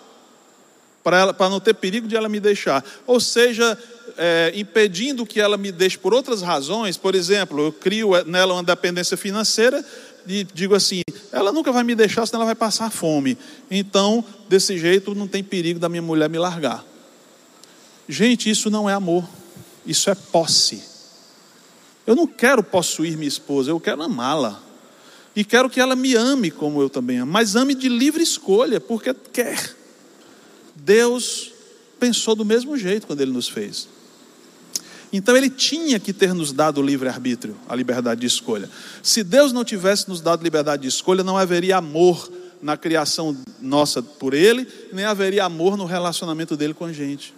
[1.03, 3.77] para não ter perigo de ela me deixar, ou seja,
[4.17, 8.63] é, impedindo que ela me deixe por outras razões, por exemplo, eu crio nela uma
[8.63, 9.85] dependência financeira
[10.27, 11.01] e digo assim:
[11.31, 13.37] ela nunca vai me deixar, senão ela vai passar fome.
[13.69, 16.83] Então, desse jeito, não tem perigo da minha mulher me largar.
[18.09, 19.27] Gente, isso não é amor,
[19.85, 20.83] isso é posse.
[22.05, 24.61] Eu não quero possuir minha esposa, eu quero amá-la.
[25.35, 28.79] E quero que ela me ame como eu também amo, mas ame de livre escolha,
[28.79, 29.75] porque quer.
[30.73, 31.51] Deus
[31.99, 33.87] pensou do mesmo jeito quando Ele nos fez.
[35.11, 38.69] Então ele tinha que ter nos dado o livre-arbítrio, a liberdade de escolha.
[39.01, 42.29] Se Deus não tivesse nos dado liberdade de escolha, não haveria amor
[42.61, 47.33] na criação nossa por Ele, nem haveria amor no relacionamento dele com a gente.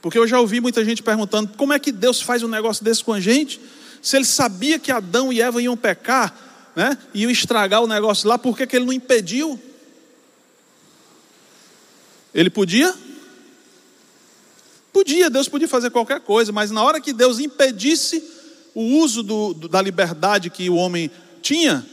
[0.00, 3.04] Porque eu já ouvi muita gente perguntando: como é que Deus faz um negócio desse
[3.04, 3.60] com a gente?
[4.02, 6.36] Se ele sabia que Adão e Eva iam pecar,
[6.74, 9.60] né, iam estragar o negócio lá, por que, que ele não impediu?
[12.34, 12.92] Ele podia?
[14.92, 18.22] Podia, Deus podia fazer qualquer coisa, mas na hora que Deus impedisse
[18.74, 21.86] o uso do, do, da liberdade que o homem tinha,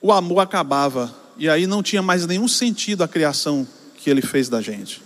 [0.00, 1.14] o amor acabava.
[1.38, 5.00] E aí não tinha mais nenhum sentido a criação que ele fez da gente.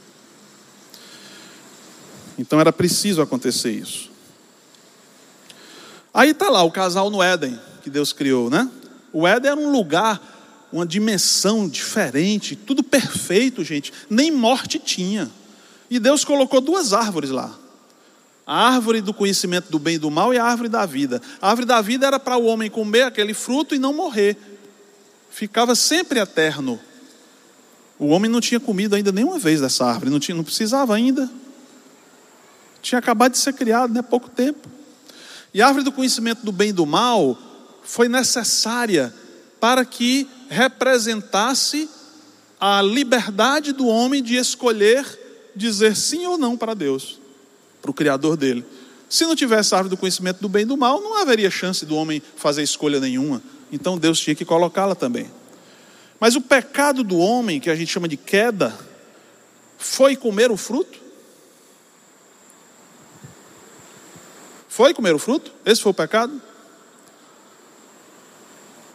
[2.39, 4.11] Então era preciso acontecer isso.
[6.13, 8.71] Aí está lá o casal no Éden, que Deus criou, né?
[9.13, 13.93] O Éden era um lugar, uma dimensão diferente, tudo perfeito, gente.
[14.09, 15.31] Nem morte tinha.
[15.91, 17.55] E Deus colocou duas árvores lá.
[18.47, 21.21] A árvore do conhecimento do bem e do mal e a árvore da vida.
[21.41, 24.37] A árvore da vida era para o homem comer aquele fruto e não morrer.
[25.31, 26.79] Ficava sempre eterno.
[27.99, 31.29] O homem não tinha comido ainda nenhuma vez dessa árvore, não, tinha, não precisava ainda.
[32.83, 34.03] Tinha acabado de ser criado, né?
[34.03, 34.69] Pouco tempo.
[35.53, 37.37] E a árvore do conhecimento do bem e do mal
[37.83, 39.13] foi necessária
[39.59, 41.89] para que representasse
[42.61, 45.05] a liberdade do homem de escolher
[45.57, 47.19] dizer sim ou não para Deus,
[47.81, 48.65] para o Criador dele.
[49.09, 51.87] Se não tivesse a árvore do conhecimento do bem e do mal, não haveria chance
[51.87, 53.43] do homem fazer escolha nenhuma.
[53.73, 55.31] Então Deus tinha que colocá-la também.
[56.21, 58.77] Mas o pecado do homem, que a gente chama de queda,
[59.79, 60.99] foi comer o fruto?
[64.69, 65.53] Foi comer o fruto?
[65.65, 66.41] Esse foi o pecado?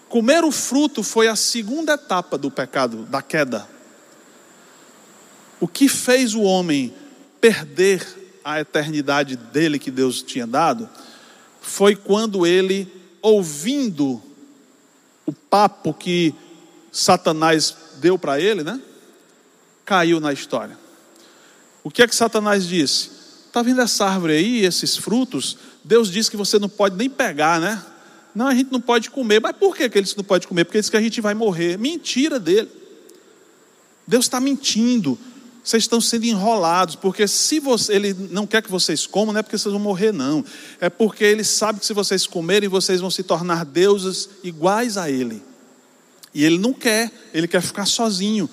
[0.09, 3.67] Comer o fruto foi a segunda etapa do pecado, da queda.
[5.61, 6.93] O que fez o homem
[7.39, 8.05] perder
[8.43, 10.89] a eternidade dele que Deus tinha dado
[11.61, 14.21] foi quando ele, ouvindo
[15.25, 16.33] o papo que
[16.91, 18.81] Satanás deu para ele, né?
[19.85, 20.77] Caiu na história.
[21.83, 23.11] O que é que Satanás disse?
[23.47, 27.59] Está vindo essa árvore aí, esses frutos, Deus disse que você não pode nem pegar,
[27.59, 27.83] né?
[28.33, 29.41] Não, a gente não pode comer.
[29.41, 30.63] Mas por que, que ele disse não pode comer?
[30.63, 31.77] Porque ele disse que a gente vai morrer.
[31.77, 32.69] Mentira dele.
[34.07, 35.19] Deus está mentindo.
[35.63, 39.43] Vocês estão sendo enrolados, porque se você, ele não quer que vocês comam, não é
[39.43, 40.43] porque vocês vão morrer, não.
[40.79, 45.09] É porque ele sabe que se vocês comerem, vocês vão se tornar deuses iguais a
[45.09, 45.43] ele.
[46.33, 48.49] E ele não quer, ele quer ficar sozinho.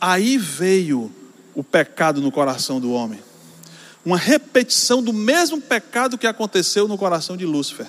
[0.00, 1.10] Aí veio
[1.54, 3.18] o pecado no coração do homem.
[4.04, 7.88] Uma repetição do mesmo pecado que aconteceu no coração de Lúcifer.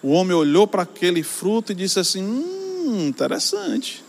[0.00, 4.05] O homem olhou para aquele fruto e disse assim: Hum, interessante.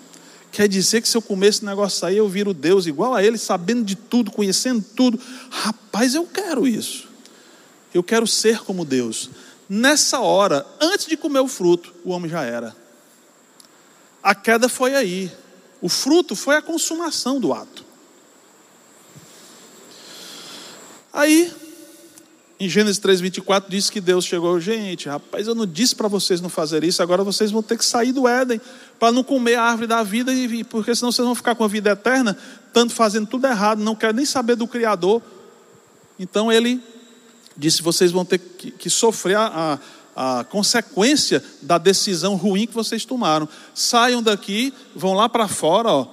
[0.57, 3.37] Quer dizer que se eu comer esse negócio aí, eu viro Deus igual a ele,
[3.37, 5.21] sabendo de tudo, conhecendo tudo.
[5.51, 7.07] Rapaz, eu quero isso.
[7.93, 9.29] Eu quero ser como Deus.
[9.69, 12.75] Nessa hora, antes de comer o fruto, o homem já era.
[14.23, 15.31] A queda foi aí.
[15.79, 17.85] O fruto foi a consumação do ato.
[21.13, 21.53] Aí
[22.59, 26.49] em Gênesis 3:24 diz que Deus chegou, gente, rapaz, eu não disse para vocês não
[26.49, 28.59] fazerem isso, agora vocês vão ter que sair do Éden
[28.99, 30.31] para não comer a árvore da vida,
[30.69, 32.37] porque senão vocês vão ficar com a vida eterna,
[32.73, 35.21] tanto fazendo tudo errado, não quer nem saber do Criador.
[36.19, 36.81] Então ele
[37.55, 39.79] disse: vocês vão ter que, que sofrer a,
[40.15, 43.47] a, a consequência da decisão ruim que vocês tomaram.
[43.73, 46.07] Saiam daqui, vão lá para fora, ó,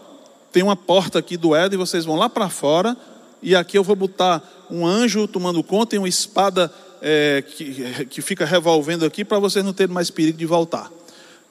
[0.53, 2.97] tem uma porta aqui do Éden, vocês vão lá para fora
[3.43, 8.23] e aqui eu vou botar um anjo tomando conta e uma espada é, que, que
[8.23, 10.91] fica revolvendo aqui para vocês não terem mais perigo de voltar.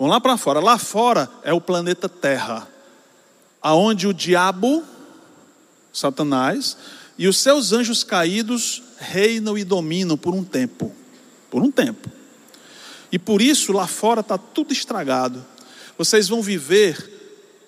[0.04, 0.60] Vão lá para fora.
[0.60, 2.68] Lá fora é o planeta Terra,
[3.62, 4.84] aonde o diabo,
[5.94, 6.76] Satanás,
[7.18, 10.94] e os seus anjos caídos reinam e dominam por um tempo.
[11.50, 12.12] Por um tempo.
[13.14, 15.42] E por isso lá fora está tudo estragado.
[15.98, 17.10] Vocês vão viver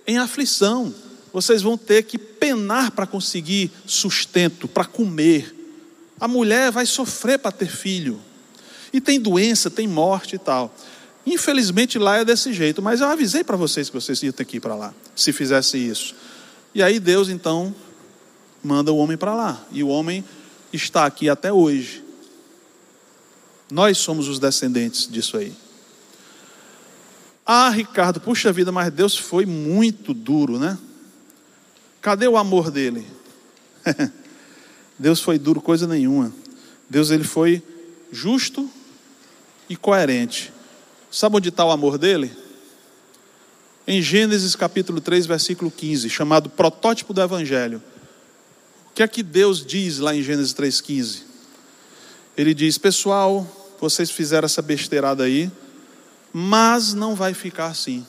[0.05, 0.93] em aflição
[1.31, 5.55] vocês vão ter que penar para conseguir sustento, para comer.
[6.19, 8.19] A mulher vai sofrer para ter filho.
[8.91, 10.73] E tem doença, tem morte e tal.
[11.25, 14.57] Infelizmente lá é desse jeito, mas eu avisei para vocês que vocês iam ter que
[14.57, 16.15] ir para lá, se fizesse isso.
[16.73, 17.73] E aí Deus então
[18.63, 20.23] manda o homem para lá, e o homem
[20.71, 22.03] está aqui até hoje.
[23.71, 25.53] Nós somos os descendentes disso aí.
[27.45, 30.77] Ah, Ricardo, puxa vida, mas Deus foi muito duro, né?
[32.01, 33.05] Cadê o amor dele?
[34.97, 36.31] Deus foi duro coisa nenhuma.
[36.89, 37.63] Deus ele foi
[38.11, 38.69] justo
[39.69, 40.53] e coerente.
[41.15, 42.29] Sabe onde está o amor dele?
[43.87, 47.81] Em Gênesis capítulo 3, versículo 15, chamado protótipo do evangelho.
[48.89, 51.23] O que é que Deus diz lá em Gênesis 3:15?
[52.35, 53.47] Ele diz: "Pessoal,
[53.79, 55.49] vocês fizeram essa besteirada aí,
[56.33, 58.05] mas não vai ficar assim.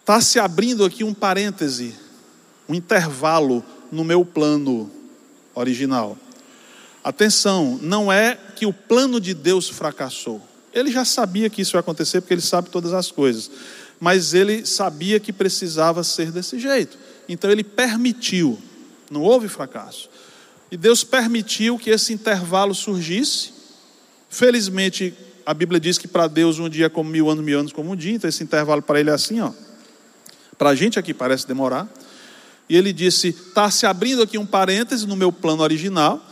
[0.00, 1.96] Está se abrindo aqui um parêntese,
[2.68, 4.90] um intervalo no meu plano
[5.54, 6.18] original.
[7.02, 10.46] Atenção, não é que o plano de Deus fracassou.
[10.76, 13.50] Ele já sabia que isso ia acontecer, porque ele sabe todas as coisas.
[13.98, 16.98] Mas ele sabia que precisava ser desse jeito.
[17.26, 18.58] Então ele permitiu.
[19.10, 20.10] Não houve fracasso.
[20.70, 23.54] E Deus permitiu que esse intervalo surgisse.
[24.28, 25.14] Felizmente,
[25.46, 27.92] a Bíblia diz que para Deus um dia é como mil anos, mil anos como
[27.92, 28.12] um dia.
[28.12, 29.52] Então esse intervalo para ele é assim, ó.
[30.58, 31.88] Para a gente aqui parece demorar.
[32.68, 36.22] E ele disse: está se abrindo aqui um parêntese no meu plano original,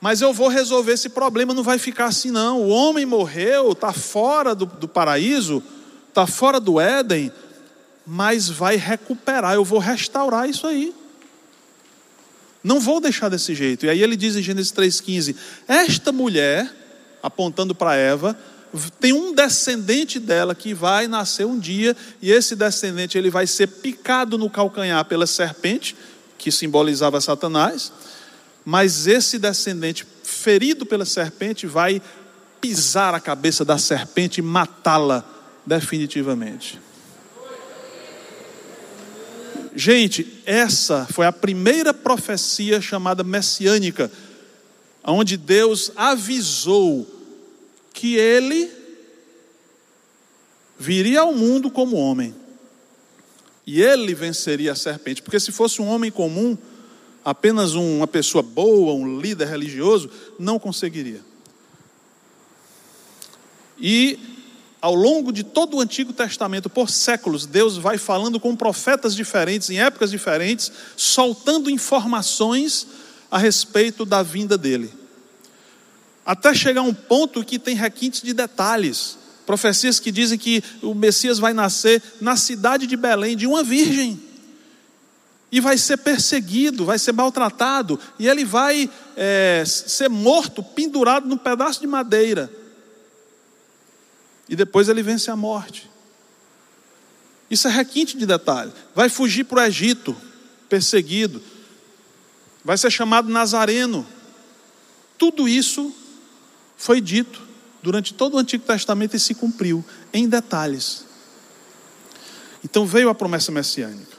[0.00, 2.62] mas eu vou resolver esse problema, não vai ficar assim não.
[2.62, 5.62] O homem morreu, está fora do, do paraíso,
[6.08, 7.30] está fora do Éden,
[8.06, 10.94] mas vai recuperar, eu vou restaurar isso aí.
[12.62, 13.86] Não vou deixar desse jeito.
[13.86, 15.34] E aí ele diz em Gênesis 3,15:
[15.66, 16.70] Esta mulher,
[17.22, 18.36] apontando para Eva,
[18.98, 23.66] tem um descendente dela que vai nascer um dia, e esse descendente ele vai ser
[23.66, 25.96] picado no calcanhar pela serpente,
[26.38, 27.92] que simbolizava Satanás,
[28.70, 32.00] mas esse descendente ferido pela serpente vai
[32.60, 35.28] pisar a cabeça da serpente e matá-la
[35.66, 36.80] definitivamente.
[39.74, 44.08] Gente, essa foi a primeira profecia chamada messiânica,
[45.02, 47.08] onde Deus avisou
[47.92, 48.70] que ele
[50.78, 52.32] viria ao mundo como homem.
[53.66, 56.56] E ele venceria a serpente, porque se fosse um homem comum,
[57.24, 61.20] apenas uma pessoa boa, um líder religioso, não conseguiria.
[63.78, 64.18] E
[64.80, 69.68] ao longo de todo o Antigo Testamento, por séculos, Deus vai falando com profetas diferentes,
[69.68, 72.86] em épocas diferentes, soltando informações
[73.30, 74.90] a respeito da vinda dele.
[76.24, 79.18] Até chegar a um ponto que tem requintes de detalhes.
[79.44, 84.29] Profecias que dizem que o Messias vai nascer na cidade de Belém, de uma virgem.
[85.52, 91.36] E vai ser perseguido, vai ser maltratado, e ele vai é, ser morto, pendurado num
[91.36, 92.50] pedaço de madeira
[94.50, 95.88] e depois ele vence a morte.
[97.48, 98.72] Isso é requinte de detalhe.
[98.96, 100.14] Vai fugir para o Egito,
[100.68, 101.40] perseguido.
[102.64, 104.04] Vai ser chamado Nazareno.
[105.16, 105.94] Tudo isso
[106.76, 107.40] foi dito
[107.80, 111.04] durante todo o Antigo Testamento e se cumpriu em detalhes.
[112.64, 114.09] Então veio a promessa messiânica.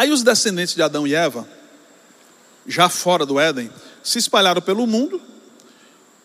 [0.00, 1.46] Aí os descendentes de Adão e Eva
[2.66, 3.70] já fora do Éden,
[4.02, 5.20] se espalharam pelo mundo.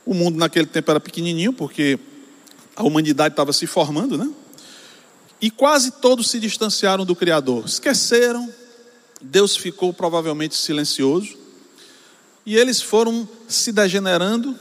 [0.06, 2.00] O mundo naquele tempo era pequenininho, porque
[2.74, 4.32] a humanidade estava se formando, né?
[5.42, 8.50] E quase todos se distanciaram do Criador, esqueceram.
[9.22, 11.36] Deus ficou provavelmente silencioso.
[12.46, 14.58] E eles foram se degenerando,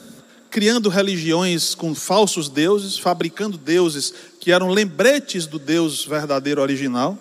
[0.51, 7.17] criando religiões com falsos deuses, fabricando deuses que eram lembretes do Deus verdadeiro original,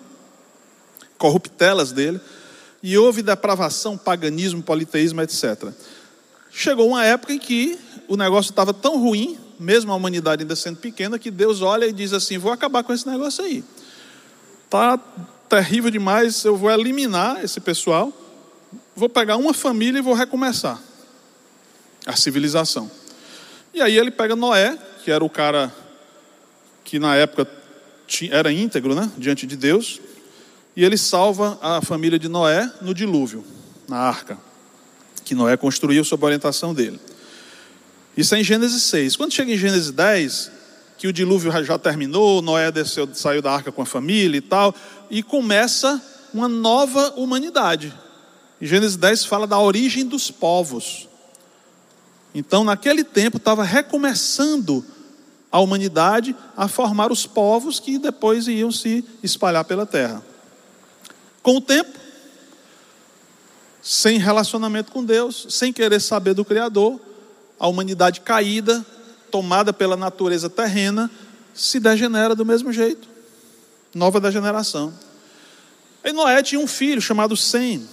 [1.24, 2.20] corruptelas dele
[2.82, 5.70] e houve depravação, paganismo, politeísmo, etc.
[6.52, 10.76] Chegou uma época em que o negócio estava tão ruim, mesmo a humanidade ainda sendo
[10.76, 13.64] pequena, que Deus olha e diz assim: vou acabar com esse negócio aí.
[14.66, 14.98] Está
[15.48, 18.12] terrível demais, eu vou eliminar esse pessoal,
[18.94, 20.78] vou pegar uma família e vou recomeçar
[22.04, 22.90] a civilização.
[23.72, 25.74] E aí ele pega Noé, que era o cara
[26.84, 27.48] que na época
[28.30, 30.02] era íntegro, né, diante de Deus,
[30.76, 33.44] e ele salva a família de Noé no dilúvio,
[33.88, 34.38] na arca,
[35.24, 37.00] que Noé construiu sob a orientação dele.
[38.16, 39.16] Isso é em Gênesis 6.
[39.16, 40.50] Quando chega em Gênesis 10,
[40.98, 44.74] que o dilúvio já terminou, Noé desceu, saiu da arca com a família e tal,
[45.10, 46.02] e começa
[46.32, 47.92] uma nova humanidade.
[48.60, 51.08] Em Gênesis 10 fala da origem dos povos.
[52.34, 54.84] Então, naquele tempo, estava recomeçando
[55.50, 60.20] a humanidade a formar os povos que depois iam se espalhar pela terra.
[61.44, 61.98] Com o tempo,
[63.82, 66.98] sem relacionamento com Deus, sem querer saber do Criador,
[67.60, 68.84] a humanidade caída,
[69.30, 71.10] tomada pela natureza terrena,
[71.52, 73.06] se degenera do mesmo jeito.
[73.94, 74.94] Nova degeneração.
[76.02, 77.86] E Noé tinha um filho chamado Sem,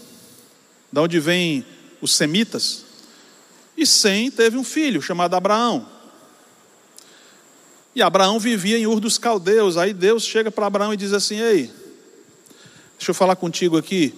[0.89, 1.65] da onde vem
[2.01, 2.85] os semitas.
[3.75, 5.85] E Sem teve um filho chamado Abraão.
[7.93, 9.75] E Abraão vivia em Ur dos Caldeus.
[9.75, 11.80] Aí Deus chega para Abraão e diz assim: Ei,
[13.01, 14.13] Deixa eu falar contigo aqui.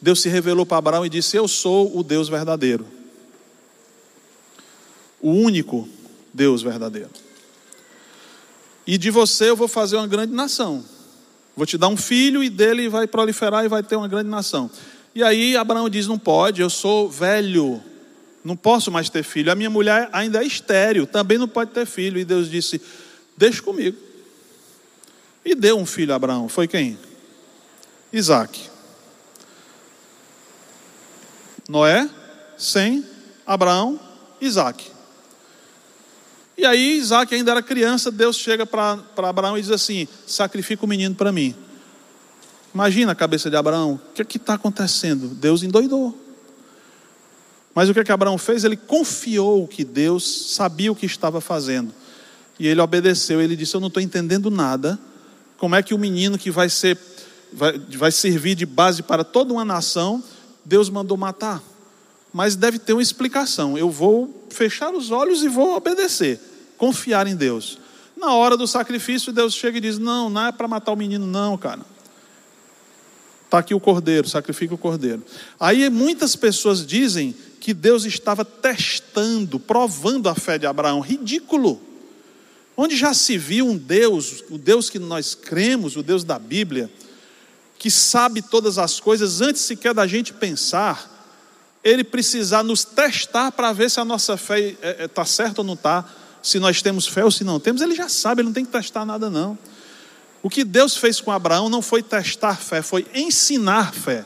[0.00, 2.86] Deus se revelou para Abraão e disse: Eu sou o Deus verdadeiro.
[5.20, 5.86] O único
[6.32, 7.10] Deus verdadeiro.
[8.86, 10.82] E de você eu vou fazer uma grande nação.
[11.54, 14.70] Vou te dar um filho e dele vai proliferar e vai ter uma grande nação.
[15.14, 17.78] E aí Abraão diz: Não pode, eu sou velho,
[18.42, 19.52] não posso mais ter filho.
[19.52, 22.18] A minha mulher ainda é estéreo, também não pode ter filho.
[22.18, 22.80] E Deus disse:
[23.36, 23.98] Deixa comigo.
[25.44, 26.48] E deu um filho a Abraão.
[26.48, 26.96] Foi quem?
[28.12, 28.70] Isaac.
[31.68, 32.08] Noé,
[32.56, 33.04] Sem,
[33.46, 34.00] Abraão,
[34.40, 34.90] Isaac.
[36.56, 40.88] E aí Isaac ainda era criança, Deus chega para Abraão e diz assim: sacrifica o
[40.88, 41.54] menino para mim.
[42.74, 45.28] Imagina a cabeça de Abraão, o que é está acontecendo?
[45.28, 46.16] Deus endoidou.
[47.74, 48.64] Mas o que, é que Abraão fez?
[48.64, 51.94] Ele confiou que Deus sabia o que estava fazendo.
[52.58, 53.40] E ele obedeceu.
[53.40, 54.98] Ele disse: Eu não estou entendendo nada.
[55.56, 56.98] Como é que o menino que vai ser,
[57.52, 60.22] vai, vai servir de base para toda uma nação,
[60.64, 61.62] Deus mandou matar?
[62.32, 63.76] Mas deve ter uma explicação.
[63.76, 66.40] Eu vou fechar os olhos e vou obedecer,
[66.76, 67.78] confiar em Deus.
[68.16, 71.26] Na hora do sacrifício, Deus chega e diz: Não, não é para matar o menino,
[71.26, 71.80] não, cara.
[73.44, 75.22] Está aqui o cordeiro, sacrifica o cordeiro.
[75.58, 81.00] Aí muitas pessoas dizem que Deus estava testando, provando a fé de Abraão.
[81.00, 81.80] Ridículo.
[82.76, 86.90] Onde já se viu um Deus, o Deus que nós cremos, o Deus da Bíblia,
[87.78, 91.14] que sabe todas as coisas antes sequer da gente pensar,
[91.84, 95.60] ele precisar nos testar para ver se a nossa fé está é, é, tá certa
[95.60, 96.04] ou não está,
[96.42, 98.72] se nós temos fé ou se não temos, ele já sabe, ele não tem que
[98.72, 99.56] testar nada não.
[100.42, 104.24] O que Deus fez com Abraão não foi testar fé, foi ensinar fé.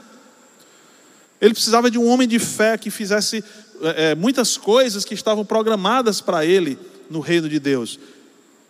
[1.41, 3.45] Ele precisava de um homem de fé que fizesse
[3.83, 6.79] é, muitas coisas que estavam programadas para ele
[7.11, 7.99] no reino de Deus.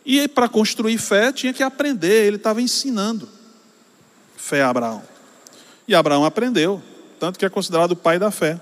[0.04, 3.28] E para construir fé tinha que aprender, ele estava ensinando
[4.42, 5.02] fé a Abraão.
[5.86, 6.82] E Abraão aprendeu,
[7.20, 8.60] tanto que é considerado o pai da fé.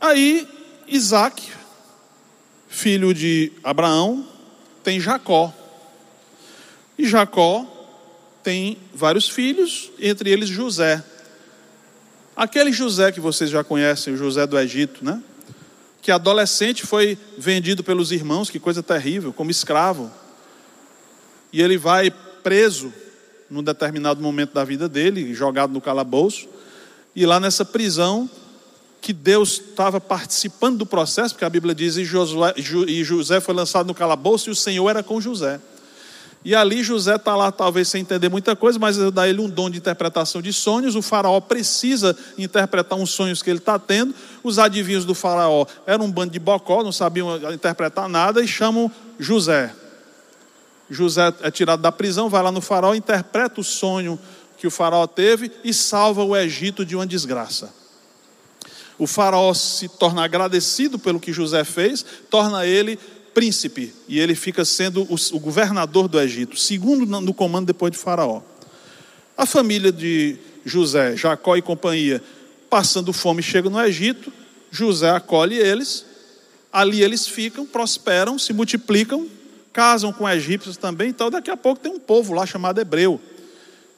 [0.00, 0.48] Aí
[0.88, 1.48] Isaac,
[2.68, 4.26] filho de Abraão,
[4.82, 5.54] tem Jacó.
[6.98, 7.64] E Jacó
[8.42, 11.02] tem vários filhos, entre eles José.
[12.34, 15.22] Aquele José que vocês já conhecem, o José do Egito, né?
[16.02, 20.10] Que adolescente foi vendido pelos irmãos, que coisa terrível, como escravo.
[21.52, 22.92] E ele vai preso
[23.50, 26.48] num determinado momento da vida dele, jogado no calabouço.
[27.14, 28.30] E lá nessa prisão,
[29.00, 33.54] que Deus estava participando do processo, porque a Bíblia diz: e, Josué, e José foi
[33.54, 35.60] lançado no calabouço e o Senhor era com José.
[36.42, 39.68] E ali José está lá, talvez sem entender muita coisa, mas dá ele um dom
[39.68, 40.96] de interpretação de sonhos.
[40.96, 44.14] O faraó precisa interpretar uns sonhos que ele está tendo.
[44.42, 48.90] Os adivinhos do faraó eram um bando de bocó, não sabiam interpretar nada, e chamam
[49.18, 49.74] José.
[50.90, 54.18] José é tirado da prisão, vai lá no faraó, interpreta o sonho
[54.58, 57.72] que o faraó teve e salva o Egito de uma desgraça.
[58.98, 62.98] O faraó se torna agradecido pelo que José fez, torna ele
[63.32, 68.42] príncipe e ele fica sendo o, governador do Egito, segundo no comando depois de Faraó.
[69.36, 72.22] A família de José, Jacó e companhia,
[72.68, 74.30] passando fome, chega no Egito,
[74.70, 76.04] José acolhe eles,
[76.72, 79.26] ali eles ficam, prosperam, se multiplicam,
[79.72, 83.20] casam com egípcios também, então daqui a pouco tem um povo lá chamado hebreu.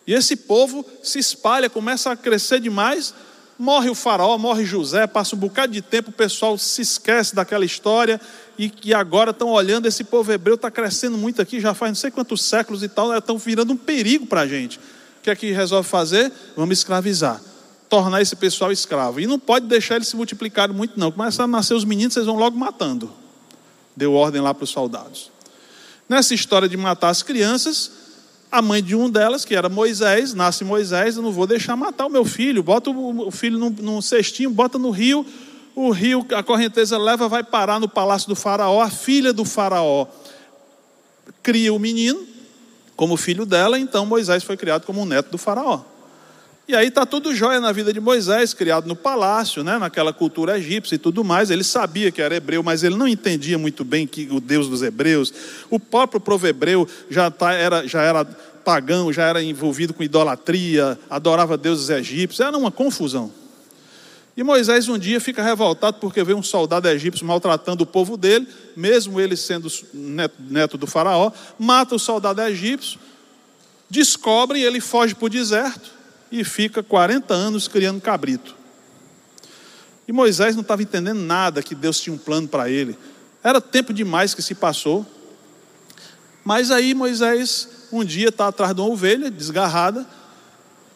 [0.07, 3.15] E esse povo se espalha, começa a crescer demais,
[3.59, 7.65] morre o faraó, morre José, passa um bocado de tempo, o pessoal se esquece daquela
[7.65, 8.21] história
[8.59, 11.97] e que agora estão olhando, esse povo hebreu está crescendo muito aqui, já faz não
[11.97, 14.79] sei quantos séculos e tal, estão virando um perigo para a gente.
[14.79, 16.33] O que é que resolve fazer?
[16.57, 17.41] Vamos escravizar.
[17.89, 19.21] Tornar esse pessoal escravo.
[19.21, 21.13] E não pode deixar eles se multiplicarem muito, não.
[21.13, 23.13] Começa a nascer os meninos, vocês vão logo matando.
[23.95, 25.32] Deu ordem lá para os soldados.
[26.09, 27.91] Nessa história de matar as crianças,
[28.51, 32.07] a mãe de um delas, que era Moisés, nasce Moisés, eu não vou deixar matar
[32.07, 35.25] o meu filho, bota o filho num, num cestinho, bota no rio,
[35.75, 40.07] o rio, a correnteza leva, vai parar no palácio do faraó, a filha do faraó
[41.43, 42.27] cria o menino
[42.95, 45.81] como filho dela, então Moisés foi criado como um neto do faraó.
[46.73, 50.57] E aí está tudo jóia na vida de Moisés, criado no palácio, né, naquela cultura
[50.57, 51.51] egípcia e tudo mais.
[51.51, 54.81] Ele sabia que era hebreu, mas ele não entendia muito bem que o Deus dos
[54.81, 55.35] hebreus.
[55.69, 60.99] O próprio povo hebreu já, tá, era, já era pagão, já era envolvido com idolatria,
[61.11, 62.41] adorava deuses egípcios.
[62.41, 63.31] Era uma confusão.
[64.35, 68.49] E Moisés um dia fica revoltado porque vê um soldado egípcio maltratando o povo dele,
[68.75, 72.99] mesmo ele sendo neto do faraó, mata o soldado egípcio,
[73.91, 76.01] descobre e ele foge para o deserto
[76.33, 78.57] e fica 40 anos criando cabrito.
[80.09, 82.99] E Moisés não estava entendendo nada que Deus tinha um plano para ele.
[83.45, 85.07] Era tempo demais que se passou.
[86.43, 90.07] Mas aí Moisés um dia está atrás de uma ovelha desgarrada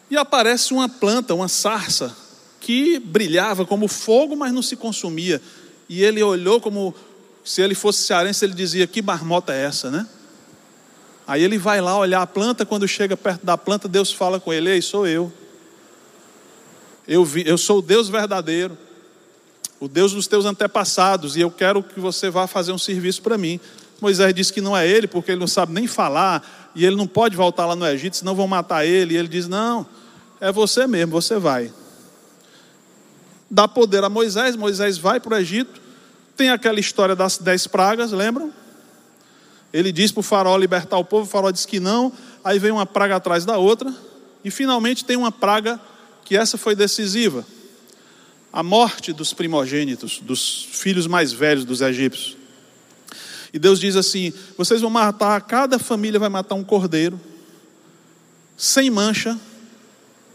[0.09, 2.15] e aparece uma planta, uma sarça
[2.59, 5.39] que brilhava como fogo, mas não se consumia.
[5.87, 6.95] E ele olhou como
[7.43, 10.07] se ele fosse cearense, ele dizia: Que marmota é essa, né?
[11.27, 14.53] Aí ele vai lá olhar a planta, quando chega perto da planta, Deus fala com
[14.53, 15.31] ele: Ei, sou eu.
[17.07, 18.77] Eu, vi, eu sou o Deus verdadeiro,
[19.79, 23.37] o Deus dos teus antepassados, e eu quero que você vá fazer um serviço para
[23.37, 23.59] mim.
[23.99, 27.07] Moisés disse que não é ele, porque ele não sabe nem falar, e ele não
[27.07, 29.13] pode voltar lá no Egito, senão vão matar ele.
[29.13, 29.85] E ele diz: Não,
[30.39, 31.71] é você mesmo, você vai
[33.49, 35.81] dá poder a Moisés, Moisés vai para o Egito,
[36.35, 38.53] Tem aquela história das dez pragas, lembram?
[39.77, 42.11] Ele diz para o faraó libertar o povo, o faraó diz que não,
[42.43, 43.93] aí vem uma praga atrás da outra,
[44.43, 45.79] e finalmente tem uma praga
[46.25, 47.45] que essa foi decisiva
[48.51, 52.35] a morte dos primogênitos, dos filhos mais velhos dos egípcios.
[53.53, 57.21] E Deus diz assim: vocês vão matar, cada família vai matar um cordeiro,
[58.57, 59.39] sem mancha,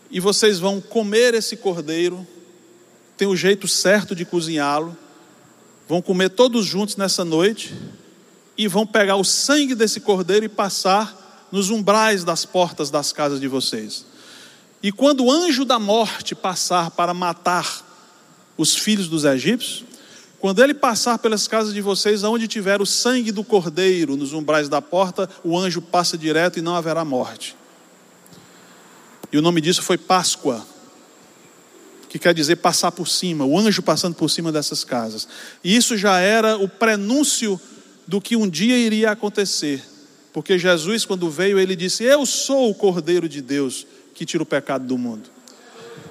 [0.09, 2.24] e vocês vão comer esse cordeiro,
[3.16, 4.97] tem o jeito certo de cozinhá-lo,
[5.88, 7.74] vão comer todos juntos nessa noite,
[8.57, 13.40] e vão pegar o sangue desse cordeiro e passar nos umbrais das portas das casas
[13.40, 14.07] de vocês.
[14.82, 17.84] E quando o anjo da morte passar para matar
[18.57, 19.84] os filhos dos egípcios,
[20.40, 24.68] quando ele passar pelas casas de vocês, aonde tiver o sangue do cordeiro nos umbrais
[24.68, 27.55] da porta, o anjo passa direto e não haverá morte.
[29.30, 30.66] E o nome disso foi Páscoa,
[32.09, 35.28] que quer dizer passar por cima, o anjo passando por cima dessas casas.
[35.62, 37.59] E isso já era o prenúncio
[38.07, 39.82] do que um dia iria acontecer,
[40.32, 44.46] porque Jesus, quando veio, ele disse: Eu sou o cordeiro de Deus que tira o
[44.46, 45.30] pecado do mundo.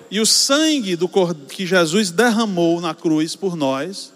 [0.09, 1.09] E o sangue do
[1.47, 4.11] que Jesus derramou na cruz por nós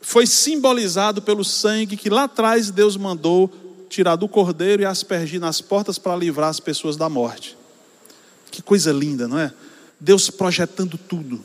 [0.00, 3.52] foi simbolizado pelo sangue que lá atrás Deus mandou
[3.88, 7.56] tirar do cordeiro e aspergir nas portas para livrar as pessoas da morte.
[8.50, 9.52] Que coisa linda, não é?
[9.98, 11.44] Deus projetando tudo.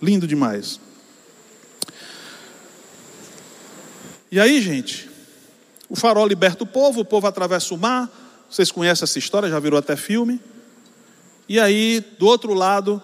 [0.00, 0.80] Lindo demais.
[4.30, 5.08] E aí, gente,
[5.88, 8.10] o farol liberta o povo, o povo atravessa o mar.
[8.50, 10.40] Vocês conhecem essa história, já virou até filme.
[11.48, 13.02] E aí, do outro lado,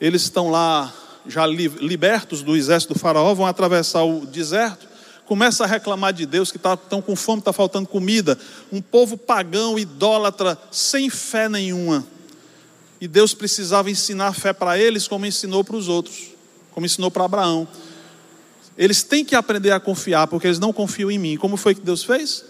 [0.00, 0.92] eles estão lá
[1.26, 4.86] já libertos do exército do faraó, vão atravessar o deserto,
[5.26, 8.38] começa a reclamar de Deus que estão tá, com fome, está faltando comida.
[8.70, 12.06] Um povo pagão, idólatra, sem fé nenhuma.
[13.00, 16.28] E Deus precisava ensinar fé para eles, como ensinou para os outros,
[16.72, 17.66] como ensinou para Abraão.
[18.76, 21.36] Eles têm que aprender a confiar, porque eles não confiam em mim.
[21.36, 22.44] Como foi que Deus fez?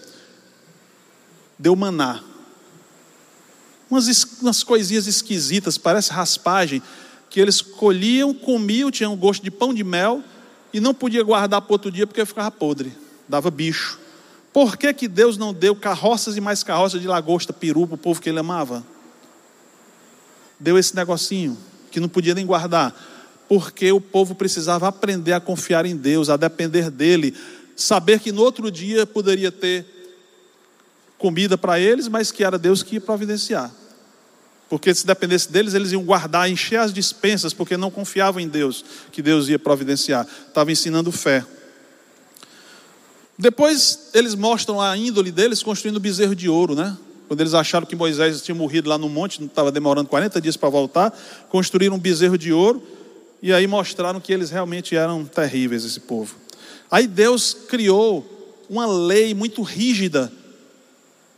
[1.57, 2.23] Deu maná
[3.89, 6.81] umas, umas coisinhas esquisitas, parece raspagem,
[7.29, 10.23] que eles colhiam, comiam, tinham gosto de pão de mel
[10.73, 12.93] e não podia guardar para outro dia porque ficava podre,
[13.27, 13.99] dava bicho.
[14.53, 17.97] Por que, que Deus não deu carroças e mais carroças de lagosta, peru para o
[17.97, 18.85] povo que ele amava?
[20.57, 21.57] Deu esse negocinho
[21.91, 22.95] que não podia nem guardar,
[23.47, 27.35] porque o povo precisava aprender a confiar em Deus, a depender dele,
[27.75, 29.85] saber que no outro dia poderia ter
[31.17, 33.71] comida para eles, mas que era Deus que ia providenciar.
[34.69, 38.83] Porque se dependesse deles, eles iam guardar, encher as dispensas, porque não confiavam em Deus,
[39.11, 40.27] que Deus ia providenciar.
[40.47, 41.45] Estava ensinando fé.
[43.37, 46.97] Depois eles mostram a índole deles construindo bezerro de ouro, né?
[47.27, 50.55] Quando eles acharam que Moisés tinha morrido lá no monte, não estava demorando 40 dias
[50.55, 51.11] para voltar,
[51.49, 52.81] construíram um bezerro de ouro
[53.45, 56.35] e aí mostraram que eles realmente eram terríveis, esse povo.
[56.89, 60.33] Aí Deus criou uma lei muito rígida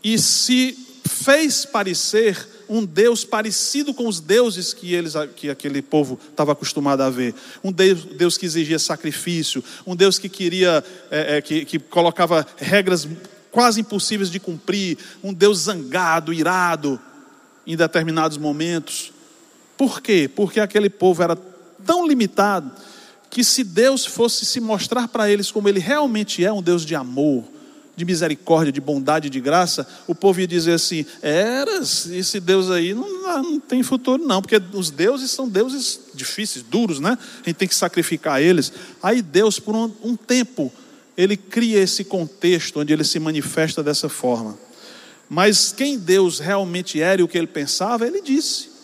[0.02, 6.18] e se fez parecer um Deus parecido com os deuses que, eles, que aquele povo
[6.30, 7.36] estava acostumado a ver.
[7.62, 10.82] Um Deus, Deus que exigia sacrifício, um Deus que queria,
[11.12, 13.06] é, é, que, que colocava regras
[13.52, 16.98] quase impossíveis de cumprir, um Deus zangado, irado
[17.66, 19.12] em determinados momentos.
[19.76, 20.32] Por quê?
[20.34, 21.38] Porque aquele povo era
[21.88, 22.70] tão limitado
[23.30, 26.94] que se Deus fosse se mostrar para eles como ele realmente é, um Deus de
[26.94, 27.44] amor,
[27.96, 32.94] de misericórdia, de bondade, de graça, o povo ia dizer assim: eras, esse Deus aí
[32.94, 37.18] não, não tem futuro, não, porque os deuses são deuses difíceis, duros, né?
[37.44, 38.72] A gente tem que sacrificar eles.
[39.02, 40.72] Aí Deus, por um, um tempo,
[41.18, 44.58] ele cria esse contexto onde ele se manifesta dessa forma.
[45.28, 48.77] Mas quem Deus realmente era e o que ele pensava, ele disse.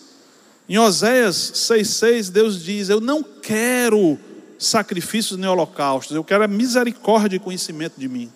[0.67, 4.17] Em Oséias 6,6, Deus diz: Eu não quero
[4.57, 8.31] sacrifícios nem holocaustos, eu quero a misericórdia e conhecimento de mim.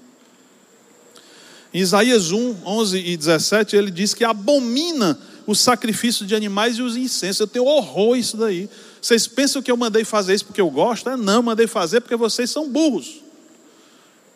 [1.73, 6.81] Em Isaías 1, 11 e 17, ele diz que abomina o sacrifício de animais e
[6.81, 7.39] os incensos.
[7.39, 8.69] Eu tenho horror isso daí.
[9.01, 11.09] Vocês pensam que eu mandei fazer isso porque eu gosto?
[11.09, 13.21] É, não, mandei fazer porque vocês são burros.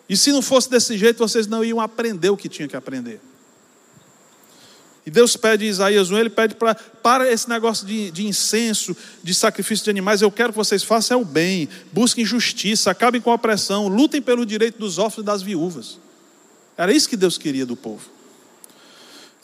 [0.08, 3.20] E se não fosse desse jeito, vocês não iam aprender o que tinha que aprender.
[5.06, 9.34] E Deus pede Isaías 1, ele pede para, para esse negócio de, de incenso, de
[9.34, 13.32] sacrifício de animais, eu quero que vocês façam é o bem, busquem justiça, acabem com
[13.32, 15.98] a opressão, lutem pelo direito dos órfãos e das viúvas.
[16.78, 18.10] Era isso que Deus queria do povo.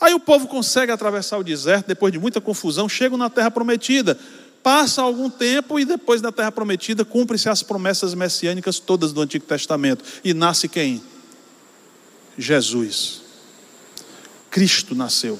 [0.00, 4.18] Aí o povo consegue atravessar o deserto, depois de muita confusão, chegam na terra prometida.
[4.62, 9.44] Passa algum tempo e depois da terra prometida cumprem-se as promessas messiânicas todas do Antigo
[9.44, 10.04] Testamento.
[10.22, 11.02] E nasce quem?
[12.36, 13.27] Jesus.
[14.58, 15.38] Cristo nasceu.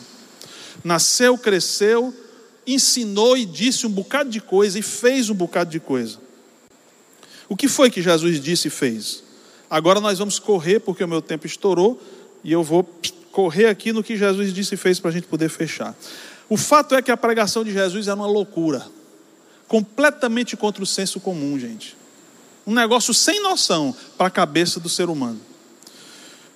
[0.84, 2.14] Nasceu, cresceu,
[2.64, 6.18] ensinou e disse um bocado de coisa e fez um bocado de coisa.
[7.48, 9.24] O que foi que Jesus disse e fez?
[9.68, 12.00] Agora nós vamos correr, porque o meu tempo estourou,
[12.44, 12.88] e eu vou
[13.32, 15.96] correr aqui no que Jesus disse e fez para a gente poder fechar.
[16.48, 18.86] O fato é que a pregação de Jesus era uma loucura,
[19.66, 21.96] completamente contra o senso comum, gente.
[22.64, 25.40] Um negócio sem noção para a cabeça do ser humano.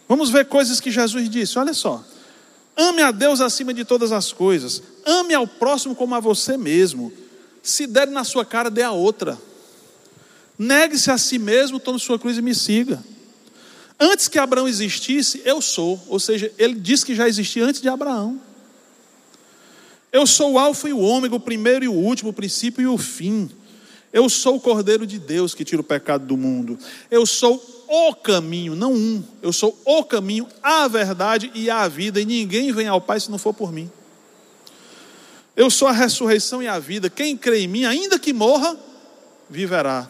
[0.08, 2.04] Vamos ver coisas que Jesus disse, olha só.
[2.76, 4.82] Ame a Deus acima de todas as coisas.
[5.04, 7.12] Ame ao próximo como a você mesmo.
[7.62, 9.38] Se der na sua cara, dê a outra.
[10.58, 13.02] Negue-se a si mesmo, tome sua cruz e me siga.
[13.98, 16.02] Antes que Abraão existisse, eu sou.
[16.08, 18.40] Ou seja, ele disse que já existia antes de Abraão.
[20.12, 22.86] Eu sou o Alfa e o Ômega, o primeiro e o último, o princípio e
[22.86, 23.50] o fim.
[24.12, 26.78] Eu sou o Cordeiro de Deus que tira o pecado do mundo.
[27.10, 29.22] Eu sou o caminho, não um.
[29.42, 32.18] Eu sou o caminho, a verdade e a vida.
[32.18, 33.90] E ninguém vem ao Pai se não for por mim.
[35.54, 37.10] Eu sou a ressurreição e a vida.
[37.10, 38.74] Quem crê em mim, ainda que morra,
[39.50, 40.08] viverá.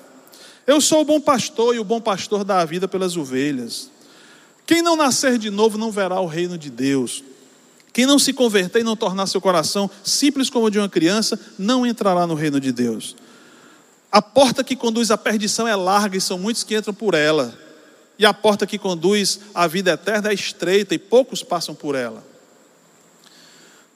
[0.64, 3.90] Eu sou o bom pastor e o bom pastor dá a vida pelas ovelhas.
[4.64, 7.24] Quem não nascer de novo não verá o reino de Deus.
[7.92, 11.36] Quem não se converter e não tornar seu coração simples como o de uma criança,
[11.58, 13.16] não entrará no reino de Deus.
[14.12, 17.61] A porta que conduz à perdição é larga e são muitos que entram por ela.
[18.22, 22.24] E a porta que conduz à vida eterna é estreita e poucos passam por ela.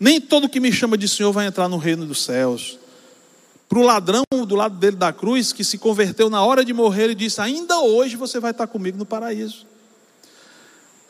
[0.00, 2.76] Nem todo que me chama de Senhor vai entrar no reino dos céus.
[3.68, 7.08] Para o ladrão do lado dele da cruz, que se converteu na hora de morrer
[7.10, 9.64] e disse: Ainda hoje você vai estar comigo no paraíso.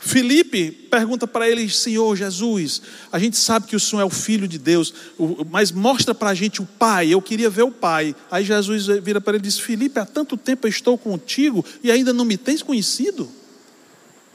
[0.07, 2.81] Felipe pergunta para ele: Senhor Jesus,
[3.11, 4.95] a gente sabe que o Senhor é o Filho de Deus,
[5.51, 8.15] mas mostra para a gente o Pai, eu queria ver o Pai.
[8.31, 11.91] Aí Jesus vira para ele e diz: Felipe, há tanto tempo eu estou contigo e
[11.91, 13.29] ainda não me tens conhecido?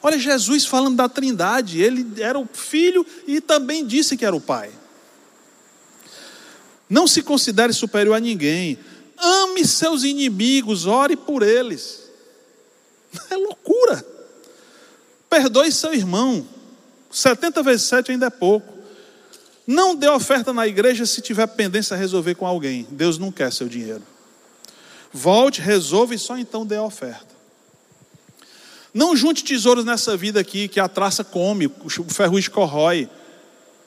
[0.03, 4.41] Olha Jesus falando da Trindade, ele era o Filho e também disse que era o
[4.41, 4.71] Pai.
[6.89, 8.77] Não se considere superior a ninguém,
[9.17, 12.01] ame seus inimigos, ore por eles.
[13.29, 14.10] É loucura.
[15.31, 16.45] Perdoe seu irmão.
[17.09, 18.67] 70 vezes 7 ainda é pouco.
[19.65, 22.85] Não dê oferta na igreja se tiver pendência a resolver com alguém.
[22.91, 24.03] Deus não quer seu dinheiro.
[25.13, 27.31] Volte, resolva e só então dê a oferta.
[28.93, 33.09] Não junte tesouros nessa vida aqui que a traça come, o ferrugem corrói.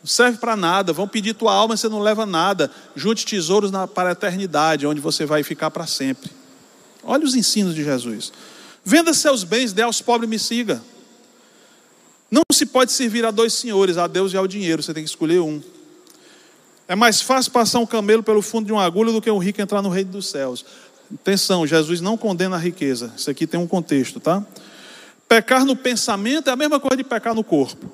[0.01, 0.95] Não serve para nada.
[0.95, 2.71] Vão pedir tua alma, você não leva nada.
[2.97, 6.31] Junte tesouros na, para a eternidade, onde você vai ficar para sempre.
[7.03, 8.33] Olha os ensinos de Jesus.
[8.83, 10.83] Venda seus bens, dê aos pobres e me siga.
[12.35, 15.09] Não se pode servir a dois senhores, a Deus e ao dinheiro, você tem que
[15.09, 15.63] escolher um.
[16.89, 19.63] É mais fácil passar um camelo pelo fundo de uma agulha do que um rico
[19.63, 20.67] entrar no reino dos céus.
[21.15, 23.13] Atenção, Jesus não condena a riqueza.
[23.17, 24.45] Isso aqui tem um contexto, tá?
[25.29, 27.89] Pecar no pensamento é a mesma coisa de pecar no corpo.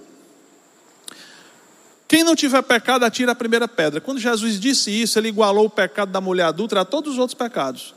[2.09, 4.01] Quem não tiver pecado, atira a primeira pedra.
[4.01, 7.35] Quando Jesus disse isso, ele igualou o pecado da mulher adulta a todos os outros
[7.35, 7.95] pecados.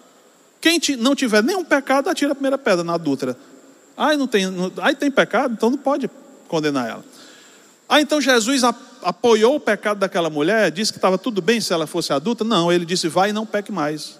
[0.59, 3.37] Quem não tiver nenhum pecado, atira a primeira pedra na adulta.
[3.95, 4.43] Ai, não tem,
[4.81, 5.53] ai, tem pecado?
[5.53, 6.09] Então não pode
[6.47, 7.05] condenar ela.
[7.87, 8.63] Ah, então Jesus
[9.01, 12.43] apoiou o pecado daquela mulher, disse que estava tudo bem se ela fosse adulta?
[12.43, 14.19] Não, ele disse: vai e não peque mais.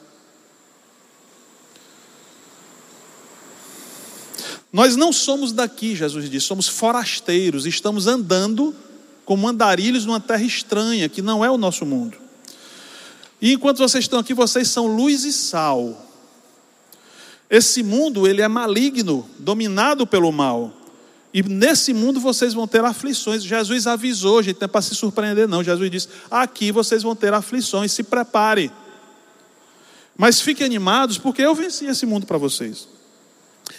[4.72, 8.76] Nós não somos daqui, Jesus disse, somos forasteiros, estamos andando
[9.24, 12.18] como andarilhos numa terra estranha, que não é o nosso mundo.
[13.40, 16.10] E enquanto vocês estão aqui, vocês são luz e sal.
[17.50, 20.74] Esse mundo, ele é maligno, dominado pelo mal.
[21.34, 23.44] E nesse mundo vocês vão ter aflições.
[23.44, 25.64] Jesus avisou, gente, não é para se surpreender, não.
[25.64, 28.72] Jesus disse: aqui vocês vão ter aflições, se prepare.
[30.16, 32.88] Mas fiquem animados, porque eu venci esse mundo para vocês.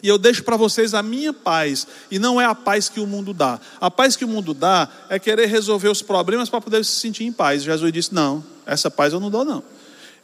[0.03, 3.07] E eu deixo para vocês a minha paz, e não é a paz que o
[3.07, 3.61] mundo dá.
[3.81, 7.23] A paz que o mundo dá é querer resolver os problemas para poder se sentir
[7.23, 7.63] em paz.
[7.63, 9.63] Jesus disse: não, essa paz eu não dou, não.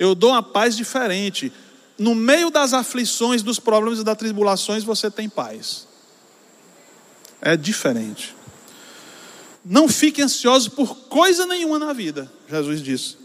[0.01, 1.53] Eu dou uma paz diferente.
[1.97, 5.90] No meio das aflições, dos problemas e das tribulações, você tem paz
[7.41, 8.35] é diferente.
[9.65, 13.17] Não fique ansioso por coisa nenhuma na vida, Jesus disse.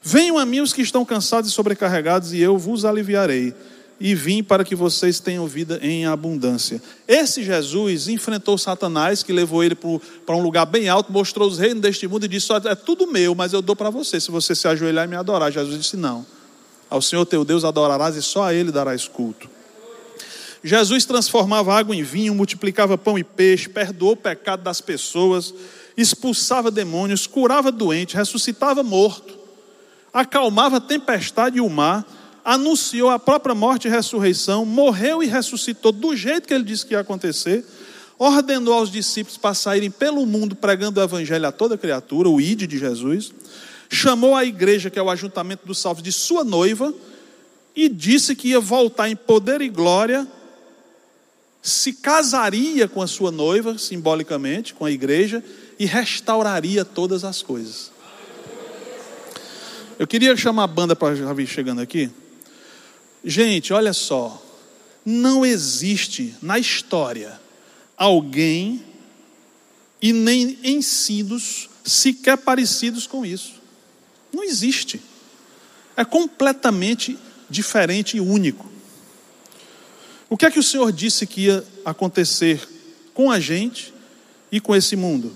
[0.00, 3.52] Venham a mim os que estão cansados e sobrecarregados, e eu vos aliviarei.
[3.98, 6.80] E vim para que vocês tenham vida em abundância.
[7.08, 11.80] Esse Jesus enfrentou Satanás, que levou ele para um lugar bem alto, mostrou os reinos
[11.80, 14.68] deste mundo e disse: É tudo meu, mas eu dou para você, se você se
[14.68, 15.50] ajoelhar e me adorar.
[15.50, 16.26] Jesus disse: Não.
[16.88, 19.48] Ao Senhor teu Deus adorarás e só a Ele darás culto.
[20.66, 25.54] Jesus transformava água em vinho, multiplicava pão e peixe, perdoou o pecado das pessoas,
[25.96, 29.38] expulsava demônios, curava doente, ressuscitava morto,
[30.12, 32.04] acalmava a tempestade e o mar,
[32.44, 36.94] anunciou a própria morte e ressurreição, morreu e ressuscitou do jeito que ele disse que
[36.94, 37.64] ia acontecer,
[38.18, 42.66] ordenou aos discípulos para saírem pelo mundo pregando o evangelho a toda criatura, o ide
[42.66, 43.32] de Jesus,
[43.88, 46.92] chamou a igreja, que é o ajuntamento dos salvos, de sua noiva,
[47.76, 50.26] e disse que ia voltar em poder e glória,
[51.66, 55.42] se casaria com a sua noiva, simbolicamente, com a igreja,
[55.76, 57.90] e restauraria todas as coisas.
[59.98, 62.08] Eu queria chamar a banda para já vir chegando aqui.
[63.24, 64.40] Gente, olha só.
[65.04, 67.40] Não existe na história
[67.96, 68.84] alguém
[70.00, 73.54] e nem ensinos sequer parecidos com isso.
[74.32, 75.00] Não existe.
[75.96, 77.18] É completamente
[77.50, 78.75] diferente e único.
[80.28, 82.60] O que é que o Senhor disse que ia acontecer
[83.14, 83.94] com a gente
[84.50, 85.32] e com esse mundo?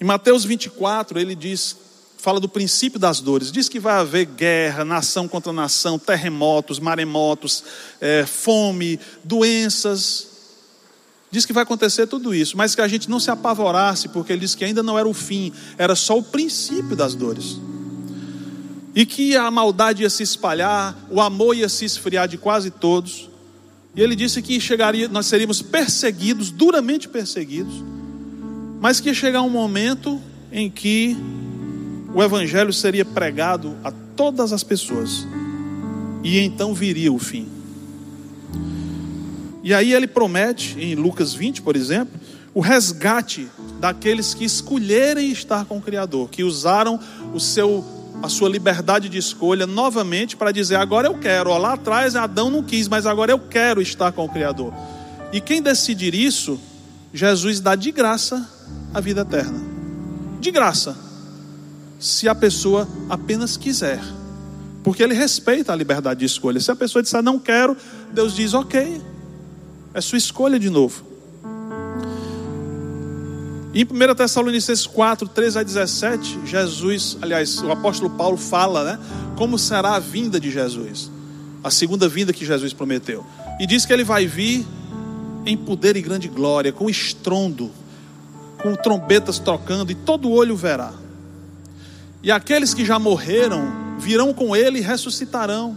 [0.00, 1.76] Em Mateus 24, ele diz,
[2.18, 3.50] fala do princípio das dores.
[3.50, 7.64] Diz que vai haver guerra, nação contra nação, terremotos, maremotos,
[8.00, 10.28] é, fome, doenças.
[11.28, 14.40] Diz que vai acontecer tudo isso, mas que a gente não se apavorasse, porque ele
[14.40, 17.56] diz que ainda não era o fim, era só o princípio das dores
[18.96, 23.28] e que a maldade ia se espalhar, o amor ia se esfriar de quase todos.
[23.94, 27.84] E ele disse que chegaria, nós seríamos perseguidos, duramente perseguidos,
[28.80, 30.18] mas que ia chegar um momento
[30.50, 31.14] em que
[32.14, 35.26] o evangelho seria pregado a todas as pessoas.
[36.24, 37.46] E então viria o fim.
[39.62, 42.18] E aí ele promete, em Lucas 20, por exemplo,
[42.54, 43.46] o resgate
[43.78, 46.98] daqueles que escolherem estar com o Criador, que usaram
[47.34, 51.56] o seu a sua liberdade de escolha novamente para dizer: agora eu quero.
[51.56, 54.72] Lá atrás Adão não quis, mas agora eu quero estar com o Criador.
[55.32, 56.58] E quem decidir isso,
[57.12, 58.48] Jesus dá de graça
[58.92, 59.60] a vida eterna.
[60.40, 60.96] De graça.
[61.98, 64.00] Se a pessoa apenas quiser.
[64.82, 66.60] Porque ele respeita a liberdade de escolha.
[66.60, 67.76] Se a pessoa disser não quero,
[68.12, 69.02] Deus diz ok.
[69.92, 71.04] É sua escolha de novo.
[73.76, 78.98] Em 1 Tessalonicenses 4, 13 a 17, Jesus, aliás, o apóstolo Paulo fala, né?
[79.36, 81.10] Como será a vinda de Jesus,
[81.62, 83.22] a segunda vinda que Jesus prometeu.
[83.60, 84.66] E diz que ele vai vir
[85.44, 87.70] em poder e grande glória, com estrondo,
[88.62, 90.94] com trombetas tocando, e todo olho verá.
[92.22, 95.76] E aqueles que já morreram virão com ele e ressuscitarão.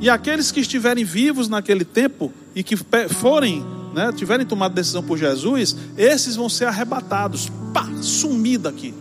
[0.00, 2.76] E aqueles que estiverem vivos naquele tempo e que
[3.08, 7.88] forem né, tiverem tomado decisão por Jesus, esses vão ser arrebatados, pá,
[8.60, 8.94] daqui.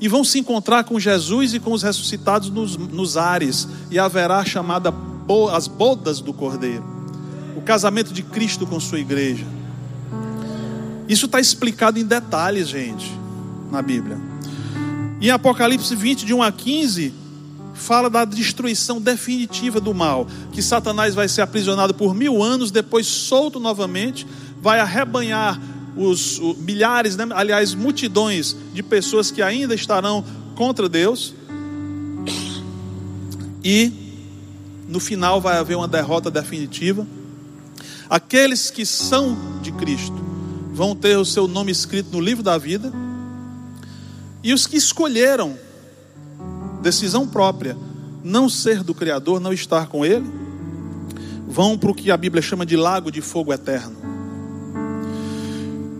[0.00, 4.44] E vão se encontrar com Jesus e com os ressuscitados nos, nos ares, e haverá
[4.44, 4.92] chamada
[5.52, 6.84] as bodas do Cordeiro,
[7.56, 9.46] o casamento de Cristo com sua igreja.
[11.08, 13.10] Isso está explicado em detalhes, gente,
[13.70, 14.18] na Bíblia.
[15.20, 17.12] Em Apocalipse 20, de 1 a 15,
[17.76, 23.06] fala da destruição definitiva do mal, que Satanás vai ser aprisionado por mil anos, depois
[23.06, 24.26] solto novamente,
[24.60, 25.60] vai arrebanhar
[25.96, 27.26] os, os milhares, né?
[27.34, 30.24] aliás, multidões de pessoas que ainda estarão
[30.54, 31.34] contra Deus,
[33.62, 33.92] e
[34.88, 37.06] no final vai haver uma derrota definitiva.
[38.08, 40.16] Aqueles que são de Cristo
[40.72, 42.92] vão ter o seu nome escrito no livro da vida,
[44.42, 45.58] e os que escolheram
[46.86, 47.76] decisão própria,
[48.22, 50.24] não ser do Criador, não estar com Ele,
[51.48, 53.96] vão para o que a Bíblia chama de lago de fogo eterno.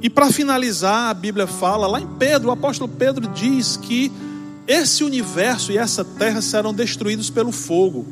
[0.00, 4.12] E para finalizar, a Bíblia fala, lá em Pedro, o apóstolo Pedro diz que
[4.68, 8.06] esse universo e essa terra serão destruídos pelo fogo.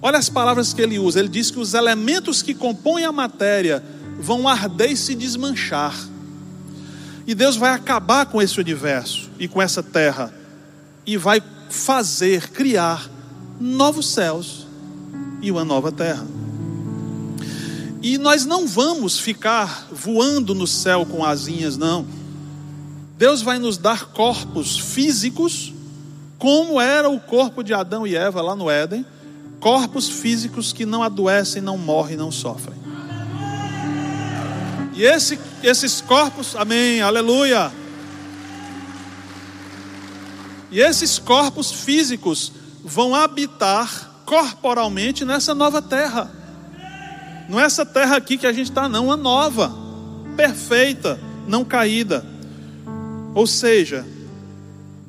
[0.00, 1.18] Olha as palavras que ele usa.
[1.18, 3.84] Ele diz que os elementos que compõem a matéria
[4.18, 5.94] vão arder e se desmanchar.
[7.26, 10.32] E Deus vai acabar com esse universo e com essa terra
[11.06, 11.42] e vai
[11.72, 13.10] fazer, criar
[13.58, 14.66] novos céus
[15.40, 16.26] e uma nova terra.
[18.02, 22.04] E nós não vamos ficar voando no céu com asinhas, não.
[23.16, 25.72] Deus vai nos dar corpos físicos,
[26.38, 29.06] como era o corpo de Adão e Eva lá no Éden,
[29.58, 32.76] corpos físicos que não adoecem, não morrem, não sofrem.
[34.94, 37.72] E esse, esses corpos, amém, aleluia
[40.72, 42.50] e esses corpos físicos
[42.82, 46.30] vão habitar corporalmente nessa nova terra.
[47.46, 49.70] Não é essa terra aqui que a gente está, não, uma nova,
[50.34, 52.24] perfeita, não caída.
[53.34, 54.06] Ou seja,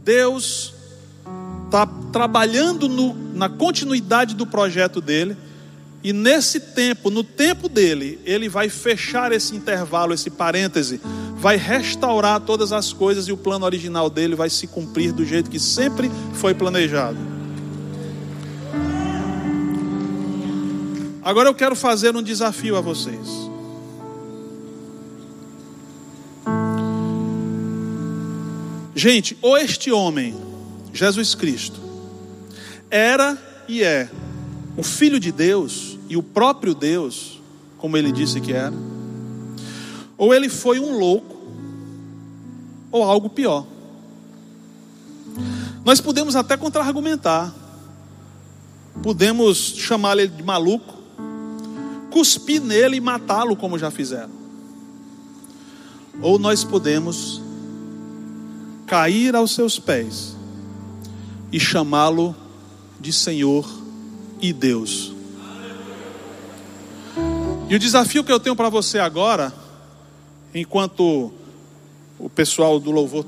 [0.04, 0.74] Deus
[1.66, 5.38] está trabalhando no, na continuidade do projeto dele,
[6.04, 11.00] e nesse tempo, no tempo dele, ele vai fechar esse intervalo, esse parêntese,
[11.38, 15.50] vai restaurar todas as coisas e o plano original dele vai se cumprir do jeito
[15.50, 17.18] que sempre foi planejado.
[21.24, 23.28] Agora eu quero fazer um desafio a vocês.
[28.94, 30.36] Gente, ou este homem,
[30.94, 31.80] Jesus Cristo,
[32.92, 33.38] era
[33.70, 34.10] e é
[34.76, 37.40] o Filho de Deus e o próprio Deus,
[37.78, 38.74] como ele disse que era,
[40.18, 41.36] ou ele foi um louco,
[42.92, 43.66] ou algo pior.
[45.84, 47.54] Nós podemos até contra-argumentar,
[49.02, 50.94] podemos chamar ele de maluco,
[52.12, 54.32] cuspir nele e matá-lo, como já fizeram.
[56.22, 57.42] Ou nós podemos
[58.86, 60.36] cair aos seus pés
[61.52, 62.36] e chamá-lo
[63.00, 63.68] de Senhor
[64.40, 65.13] e Deus.
[67.74, 69.52] E o desafio que eu tenho para você agora,
[70.54, 71.34] enquanto
[72.20, 73.26] o pessoal do louvor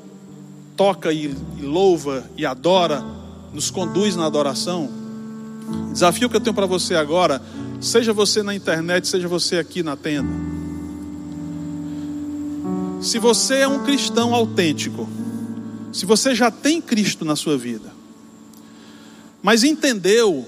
[0.77, 3.03] toca e, louva e adora,
[3.51, 4.87] nos conduz na adoração,
[5.89, 7.41] o desafio que eu tenho para você agora,
[7.81, 10.29] seja você na internet, seja você aqui na tenda.
[13.01, 15.09] Se você é um cristão autêntico,
[15.91, 17.91] se você já tem Cristo na sua vida,
[19.41, 20.47] mas entendeu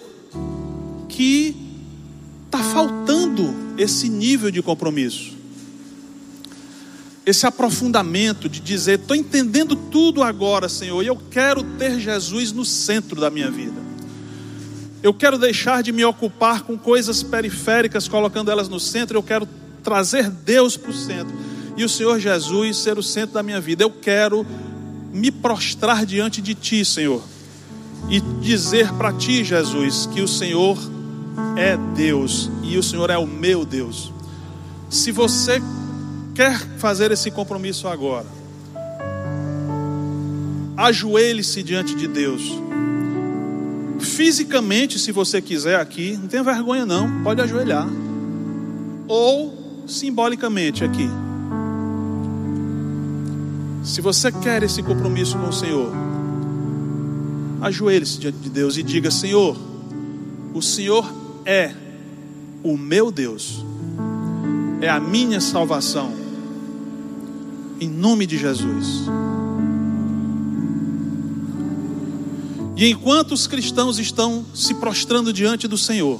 [1.09, 1.55] que
[2.45, 5.34] está faltando esse nível de compromisso,
[7.25, 12.65] esse aprofundamento de dizer: estou entendendo tudo agora, Senhor, e eu quero ter Jesus no
[12.65, 13.88] centro da minha vida.
[15.03, 19.47] Eu quero deixar de me ocupar com coisas periféricas, colocando elas no centro, eu quero
[19.84, 21.47] trazer Deus para o centro
[21.78, 23.84] e o Senhor Jesus ser o centro da minha vida.
[23.84, 24.45] Eu quero
[25.13, 27.23] me prostrar diante de Ti, Senhor,
[28.09, 30.75] e dizer para Ti, Jesus, que o Senhor
[31.57, 34.11] é Deus e o Senhor é o meu Deus.
[34.89, 35.61] Se você
[36.33, 38.25] quer fazer esse compromisso agora,
[40.77, 42.43] ajoelhe-se diante de Deus.
[43.99, 47.88] Fisicamente, se você quiser aqui, não tenha vergonha não, pode ajoelhar.
[49.07, 51.09] Ou simbolicamente aqui.
[53.83, 55.91] Se você quer esse compromisso com o Senhor,
[57.61, 59.57] ajoelhe-se diante de Deus e diga: Senhor,
[60.53, 61.73] o Senhor é.
[62.61, 63.63] O meu Deus,
[64.81, 66.11] é a minha salvação,
[67.79, 69.03] em nome de Jesus.
[72.75, 76.19] E enquanto os cristãos estão se prostrando diante do Senhor,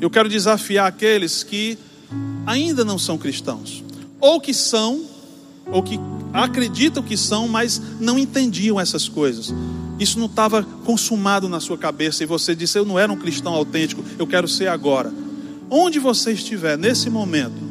[0.00, 1.78] eu quero desafiar aqueles que
[2.44, 3.84] ainda não são cristãos,
[4.18, 5.04] ou que são,
[5.70, 6.00] ou que
[6.32, 9.54] acreditam que são, mas não entendiam essas coisas
[10.00, 13.52] isso não estava consumado na sua cabeça e você disse: Eu não era um cristão
[13.52, 15.12] autêntico, eu quero ser agora.
[15.68, 17.62] Onde você estiver nesse momento,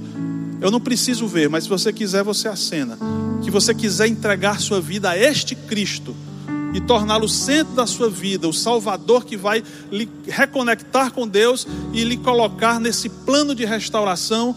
[0.61, 2.97] eu não preciso ver, mas se você quiser, você acena.
[3.41, 6.15] Que você quiser entregar sua vida a este Cristo
[6.71, 12.03] e torná-lo centro da sua vida, o Salvador que vai lhe reconectar com Deus e
[12.03, 14.55] lhe colocar nesse plano de restauração,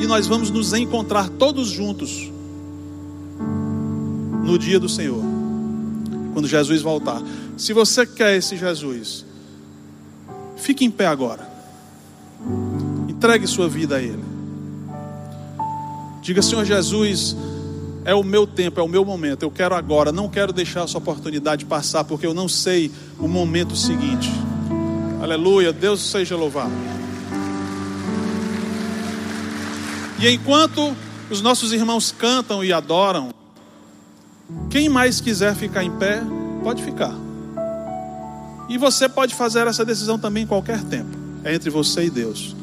[0.00, 2.28] e nós vamos nos encontrar todos juntos
[4.42, 5.31] no dia do Senhor
[6.32, 7.22] quando Jesus voltar.
[7.56, 9.24] Se você quer esse Jesus,
[10.56, 11.48] fique em pé agora.
[13.08, 14.24] Entregue sua vida a Ele.
[16.22, 17.36] Diga, Senhor Jesus,
[18.04, 19.42] é o meu tempo, é o meu momento.
[19.42, 23.76] Eu quero agora, não quero deixar essa oportunidade passar, porque eu não sei o momento
[23.76, 24.30] seguinte.
[25.20, 26.72] Aleluia, Deus seja louvado.
[30.18, 30.94] E enquanto
[31.30, 33.30] os nossos irmãos cantam e adoram,
[34.70, 36.22] quem mais quiser ficar em pé,
[36.62, 37.14] pode ficar.
[38.68, 41.10] E você pode fazer essa decisão também em qualquer tempo.
[41.44, 42.56] É entre você e Deus.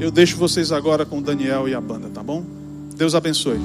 [0.00, 2.44] Eu deixo vocês agora com Daniel e a banda, tá bom?
[2.96, 3.58] Deus abençoe.